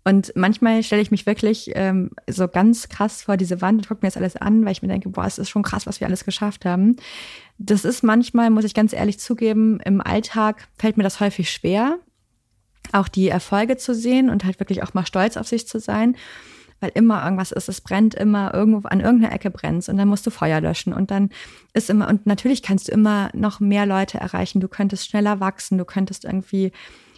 [0.03, 4.03] Und manchmal stelle ich mich wirklich ähm, so ganz krass vor diese Wand und gucke
[4.03, 6.07] mir das alles an, weil ich mir denke, boah, es ist schon krass, was wir
[6.07, 6.95] alles geschafft haben.
[7.59, 11.99] Das ist manchmal, muss ich ganz ehrlich zugeben, im Alltag fällt mir das häufig schwer,
[12.93, 16.15] auch die Erfolge zu sehen und halt wirklich auch mal stolz auf sich zu sein
[16.81, 20.25] weil immer irgendwas ist, es brennt immer irgendwo an irgendeiner Ecke brennt und dann musst
[20.25, 21.29] du Feuer löschen und dann
[21.73, 25.77] ist immer und natürlich kannst du immer noch mehr Leute erreichen, du könntest schneller wachsen,
[25.77, 26.71] du könntest irgendwie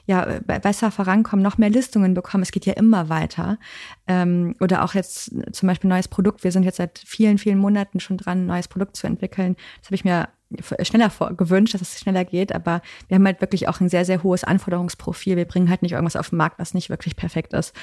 [0.06, 2.44] ja äh, besser vorankommen, noch mehr Listungen bekommen.
[2.44, 3.58] Es geht ja immer weiter.
[4.08, 6.44] Ähm, oder auch jetzt zum Beispiel neues Produkt.
[6.44, 9.56] Wir sind jetzt seit vielen, vielen Monaten schon dran, ein neues Produkt zu entwickeln.
[9.80, 10.30] Das habe ich mir
[10.82, 14.24] schneller gewünscht, dass es schneller geht, aber wir haben halt wirklich auch ein sehr, sehr
[14.24, 15.36] hohes Anforderungsprofil.
[15.36, 17.76] Wir bringen halt nicht irgendwas auf den Markt, was nicht wirklich perfekt ist.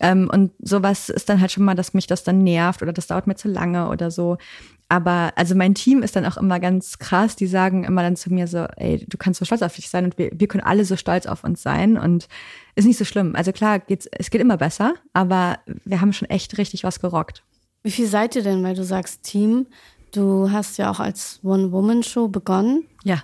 [0.00, 3.06] Ähm, und sowas ist dann halt schon mal, dass mich das dann nervt oder das
[3.06, 4.36] dauert mir zu lange oder so.
[4.90, 7.36] Aber also mein Team ist dann auch immer ganz krass.
[7.36, 10.04] Die sagen immer dann zu mir so, ey, du kannst so stolz auf dich sein
[10.04, 12.26] und wir, wir können alle so stolz auf uns sein und
[12.74, 13.36] ist nicht so schlimm.
[13.36, 17.44] Also klar, geht's, es geht immer besser, aber wir haben schon echt richtig was gerockt.
[17.84, 19.68] Wie viel seid ihr denn, weil du sagst Team?
[20.10, 22.84] Du hast ja auch als One-Woman-Show begonnen.
[23.04, 23.22] Ja.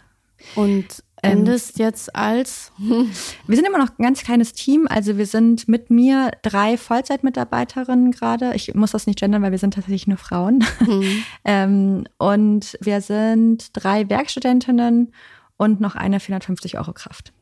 [0.54, 2.72] Und endest ähm, jetzt als?
[2.78, 4.86] wir sind immer noch ein ganz kleines Team.
[4.88, 8.54] Also wir sind mit mir drei Vollzeitmitarbeiterinnen gerade.
[8.54, 10.64] Ich muss das nicht gendern, weil wir sind tatsächlich nur Frauen.
[10.80, 11.22] Mhm.
[11.44, 15.12] ähm, und wir sind drei Werkstudentinnen
[15.56, 17.32] und noch eine 450 Euro Kraft.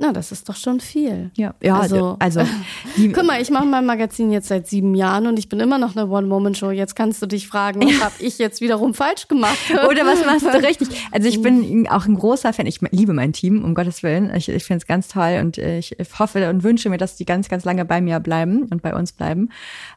[0.00, 1.32] Na, das ist doch schon viel.
[1.34, 2.40] Ja, ja also, also
[3.12, 5.96] guck mal, ich mache mein Magazin jetzt seit sieben Jahren und ich bin immer noch
[5.96, 6.70] eine One-Woman-Show.
[6.70, 9.58] Jetzt kannst du dich fragen, was habe ich jetzt wiederum falsch gemacht?
[9.90, 10.88] Oder was machst du richtig?
[11.10, 12.66] Also ich bin auch ein großer Fan.
[12.66, 14.32] Ich liebe mein Team, um Gottes Willen.
[14.36, 17.48] Ich, ich finde es ganz toll und ich hoffe und wünsche mir, dass die ganz,
[17.48, 19.50] ganz lange bei mir bleiben und bei uns bleiben.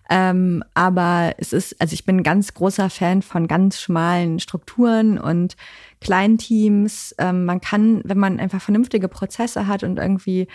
[0.10, 5.20] Ähm, aber es ist, also ich bin ein ganz großer Fan von ganz schmalen Strukturen
[5.20, 5.56] und
[6.02, 7.16] kleinen Teams.
[7.18, 10.48] Ähm, man kann, wenn man einfach vernünftige Prozesse hat und irgendwie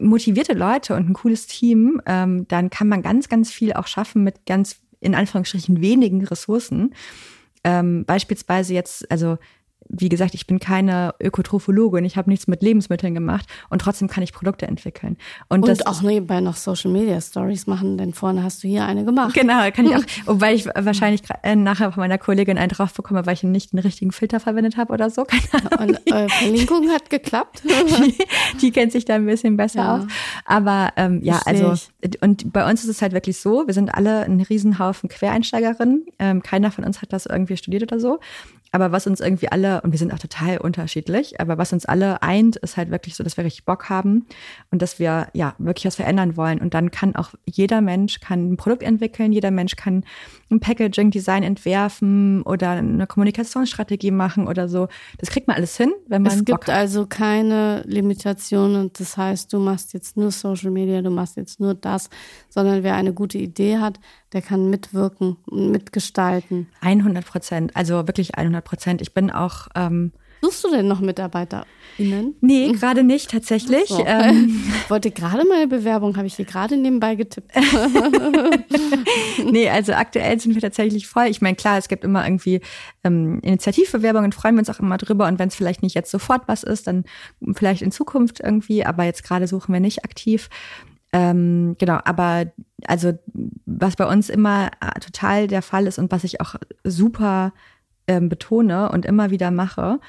[0.00, 4.24] motivierte Leute und ein cooles Team, ähm, dann kann man ganz, ganz viel auch schaffen
[4.24, 6.94] mit ganz in Anführungsstrichen wenigen Ressourcen.
[7.62, 9.38] Ähm, beispielsweise jetzt, also
[10.00, 14.22] wie gesagt, ich bin keine Ökotrophologin, ich habe nichts mit Lebensmitteln gemacht und trotzdem kann
[14.22, 15.16] ich Produkte entwickeln.
[15.48, 18.84] Und, und das auch nebenbei noch Social Media Stories machen, denn vorne hast du hier
[18.84, 19.34] eine gemacht.
[19.34, 23.26] Genau, kann ich auch, wobei ich wahrscheinlich äh, nachher von meiner Kollegin einen drauf bekomme,
[23.26, 25.24] weil ich nicht den richtigen Filter verwendet habe oder so.
[25.78, 27.62] Keine Und äh, Verlinkung hat geklappt.
[27.64, 28.14] die,
[28.60, 29.96] die, kennt sich da ein bisschen besser ja.
[29.96, 30.04] aus.
[30.44, 31.74] Aber ähm, ja, also
[32.20, 36.06] und bei uns ist es halt wirklich so, wir sind alle ein Riesenhaufen Quereinsteigerinnen.
[36.18, 38.20] Ähm, keiner von uns hat das irgendwie studiert oder so.
[38.74, 42.24] Aber was uns irgendwie alle, und wir sind auch total unterschiedlich, aber was uns alle
[42.24, 44.26] eint, ist halt wirklich so, dass wir richtig Bock haben
[44.72, 46.58] und dass wir ja wirklich was verändern wollen.
[46.58, 50.02] Und dann kann auch jeder Mensch kann ein Produkt entwickeln, jeder Mensch kann
[50.50, 54.88] ein Packaging-Design entwerfen oder eine Kommunikationsstrategie machen oder so.
[55.18, 56.32] Das kriegt man alles hin, wenn man.
[56.32, 61.36] Es gibt also keine Limitationen das heißt, du machst jetzt nur Social Media, du machst
[61.36, 62.10] jetzt nur das,
[62.48, 64.00] sondern wer eine gute Idee hat,
[64.32, 66.68] der kann mitwirken und mitgestalten.
[66.80, 69.02] 100 Prozent, also wirklich 100 Prozent.
[69.02, 69.68] Ich bin auch.
[69.74, 70.12] Ähm,
[70.42, 72.34] Suchst du denn noch MitarbeiterInnen?
[72.40, 73.88] Nee, gerade nicht tatsächlich.
[73.88, 74.04] So.
[74.04, 74.62] Ähm.
[74.82, 77.50] Ich wollte gerade meine Bewerbung, habe ich hier gerade nebenbei getippt.
[79.50, 81.26] nee, also aktuell sind wir tatsächlich voll.
[81.26, 82.60] Ich meine, klar, es gibt immer irgendwie
[83.04, 85.26] ähm, Initiativbewerbungen, freuen wir uns auch immer drüber.
[85.26, 87.04] Und wenn es vielleicht nicht jetzt sofort was ist, dann
[87.54, 88.84] vielleicht in Zukunft irgendwie.
[88.84, 90.48] Aber jetzt gerade suchen wir nicht aktiv.
[91.14, 92.52] Ähm, genau, aber
[92.88, 93.12] also
[93.66, 97.52] was bei uns immer äh, total der Fall ist und was ich auch super
[98.06, 100.00] ähm, betone und immer wieder mache,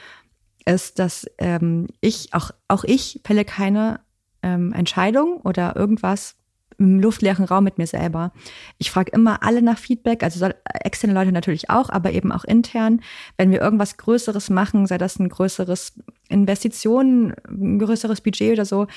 [0.65, 3.99] ist, dass ähm, ich, auch, auch ich fälle keine
[4.41, 6.35] ähm, Entscheidung oder irgendwas
[6.77, 8.31] im luftleeren Raum mit mir selber.
[8.77, 12.43] Ich frage immer alle nach Feedback, also soll, externe Leute natürlich auch, aber eben auch
[12.43, 13.01] intern.
[13.37, 15.93] Wenn wir irgendwas Größeres machen, sei das ein größeres
[16.27, 18.87] Investition, ein größeres Budget oder so,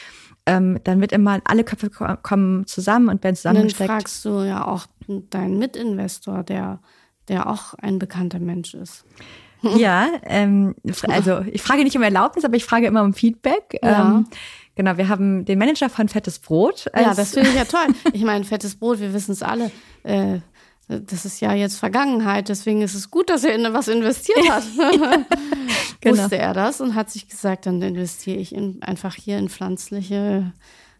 [0.46, 3.80] ähm, dann wird immer alle Köpfe kommen zusammen und werden zusammengesteckt.
[3.82, 4.86] Und dann fragst du ja auch
[5.30, 6.80] deinen Mitinvestor, der,
[7.28, 9.04] der auch ein bekannter Mensch ist.
[9.76, 10.76] Ja, ähm,
[11.08, 13.80] also ich frage nicht um Erlaubnis, aber ich frage immer um Feedback.
[13.82, 14.08] Ja.
[14.08, 14.28] Ähm,
[14.76, 16.86] genau, wir haben den Manager von Fettes Brot.
[16.94, 17.88] ja, das finde ich ja toll.
[18.12, 19.72] Ich meine, Fettes Brot, wir wissen es alle.
[20.04, 20.38] Äh,
[20.88, 24.62] das ist ja jetzt Vergangenheit, deswegen ist es gut, dass er in was investiert hat.
[26.00, 26.22] genau.
[26.22, 30.52] Wusste er das und hat sich gesagt, dann investiere ich in, einfach hier in pflanzliche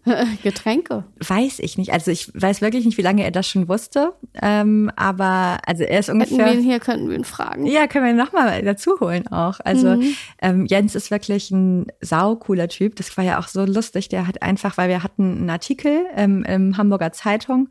[0.43, 1.05] Getränke?
[1.27, 1.93] Weiß ich nicht.
[1.93, 4.15] Also ich weiß wirklich nicht, wie lange er das schon wusste.
[4.41, 6.39] Ähm, aber also er ist ungefähr.
[6.39, 7.67] Hätten wir ihn hier, könnten wir ihn fragen.
[7.67, 9.61] Ja, können wir ihn nochmal dazu holen auch.
[9.65, 10.15] Also mhm.
[10.41, 12.97] ähm, Jens ist wirklich ein saucooler Typ.
[12.97, 14.09] Das war ja auch so lustig.
[14.09, 17.69] Der hat einfach, weil wir hatten einen Artikel ähm, im Hamburger Zeitung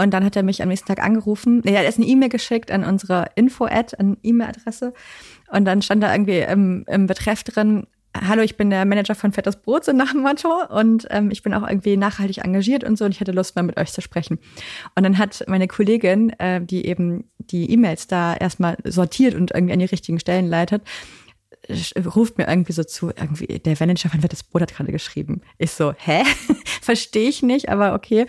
[0.00, 1.62] und dann hat er mich am nächsten Tag angerufen.
[1.64, 4.94] Er hat erst eine E-Mail geschickt an unsere Info-Ad, an E-Mail-Adresse.
[5.50, 7.88] Und dann stand da irgendwie im, im Betreff drin,
[8.26, 10.48] hallo, ich bin der Manager von Fettes Brot, so nach dem Motto.
[10.68, 13.04] Und ähm, ich bin auch irgendwie nachhaltig engagiert und so.
[13.04, 14.38] Und ich hätte Lust, mal mit euch zu sprechen.
[14.94, 19.72] Und dann hat meine Kollegin, äh, die eben die E-Mails da erstmal sortiert und irgendwie
[19.72, 20.82] an die richtigen Stellen leitet,
[22.14, 25.42] ruft mir irgendwie so zu, irgendwie, der Manager von Fettes Brot hat gerade geschrieben.
[25.58, 26.22] Ich so, hä?
[26.80, 28.26] Verstehe ich nicht, aber okay.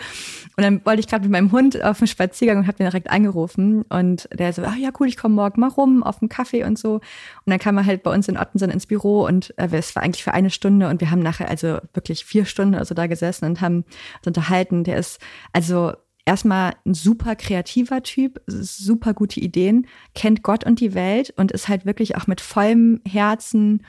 [0.57, 3.09] Und dann wollte ich gerade mit meinem Hund auf den Spaziergang und habe den direkt
[3.09, 3.83] angerufen.
[3.83, 6.77] Und der so, ach ja, cool, ich komme morgen mal rum auf einen Kaffee und
[6.77, 6.95] so.
[6.95, 7.01] Und
[7.45, 10.23] dann kam er halt bei uns in Ottensen ins Büro und äh, es war eigentlich
[10.23, 13.61] für eine Stunde und wir haben nachher also wirklich vier Stunden also da gesessen und
[13.61, 13.85] haben
[14.17, 14.83] uns unterhalten.
[14.83, 15.19] Der ist
[15.53, 15.93] also
[16.25, 21.67] erstmal ein super kreativer Typ, super gute Ideen, kennt Gott und die Welt und ist
[21.67, 23.85] halt wirklich auch mit vollem Herzen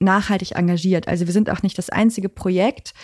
[0.00, 1.08] nachhaltig engagiert.
[1.08, 2.94] Also wir sind auch nicht das einzige Projekt,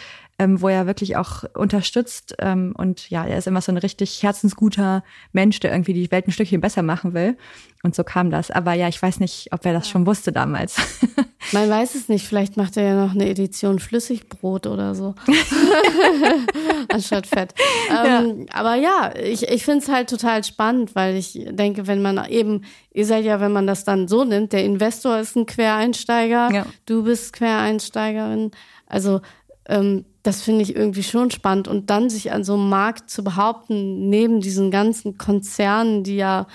[0.41, 2.35] ähm, wo er wirklich auch unterstützt.
[2.39, 6.27] Ähm, und ja, er ist immer so ein richtig herzensguter Mensch, der irgendwie die Welt
[6.27, 7.37] ein Stückchen besser machen will.
[7.83, 8.51] Und so kam das.
[8.51, 10.77] Aber ja, ich weiß nicht, ob er das schon wusste damals.
[11.53, 12.27] Man weiß es nicht.
[12.27, 15.15] Vielleicht macht er ja noch eine Edition Flüssigbrot oder so.
[16.89, 17.53] Anstatt Fett.
[17.91, 18.55] Ähm, ja.
[18.55, 22.65] Aber ja, ich, ich finde es halt total spannend, weil ich denke, wenn man eben,
[22.95, 26.67] ihr seid ja, wenn man das dann so nimmt, der Investor ist ein Quereinsteiger, ja.
[26.87, 28.53] du bist Quereinsteigerin.
[28.87, 29.21] Also
[29.67, 31.69] ähm, das finde ich irgendwie schon spannend.
[31.69, 36.47] Und dann sich an so einem Markt zu behaupten, neben diesen ganzen Konzernen, die ja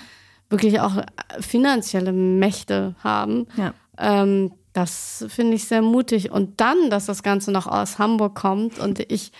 [0.48, 1.02] wirklich auch
[1.40, 3.74] finanzielle Mächte haben, ja.
[3.98, 6.30] ähm, das finde ich sehr mutig.
[6.30, 9.32] Und dann, dass das Ganze noch aus Hamburg kommt und ich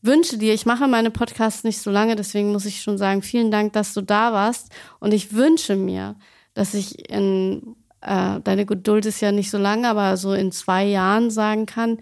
[0.00, 3.50] wünsche dir, ich mache meine Podcasts nicht so lange, deswegen muss ich schon sagen, vielen
[3.50, 4.70] Dank, dass du da warst.
[5.00, 6.14] Und ich wünsche mir,
[6.54, 10.84] dass ich in, äh, deine Geduld ist ja nicht so lange, aber so in zwei
[10.84, 11.98] Jahren sagen kann,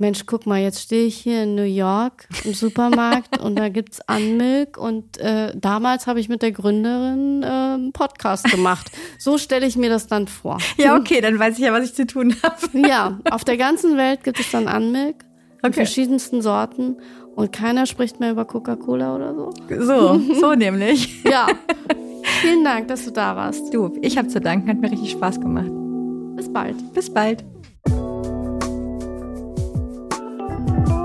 [0.00, 3.98] Mensch, guck mal, jetzt stehe ich hier in New York im Supermarkt und da gibt's
[4.08, 8.92] Unmilk und äh, damals habe ich mit der Gründerin äh, einen Podcast gemacht.
[9.18, 10.58] So stelle ich mir das dann vor.
[10.76, 12.88] Ja, okay, dann weiß ich ja, was ich zu tun habe.
[12.88, 15.16] Ja, auf der ganzen Welt gibt es dann Unmilk
[15.58, 15.66] okay.
[15.66, 16.98] in verschiedensten Sorten
[17.34, 19.52] und keiner spricht mehr über Coca-Cola oder so.
[19.80, 21.24] So, so nämlich.
[21.24, 21.48] Ja.
[22.40, 23.74] Vielen Dank, dass du da warst.
[23.74, 25.70] Du, ich habe zu danken, hat mir richtig Spaß gemacht.
[26.36, 26.94] Bis bald.
[26.94, 27.44] Bis bald.
[30.68, 30.97] Thank you.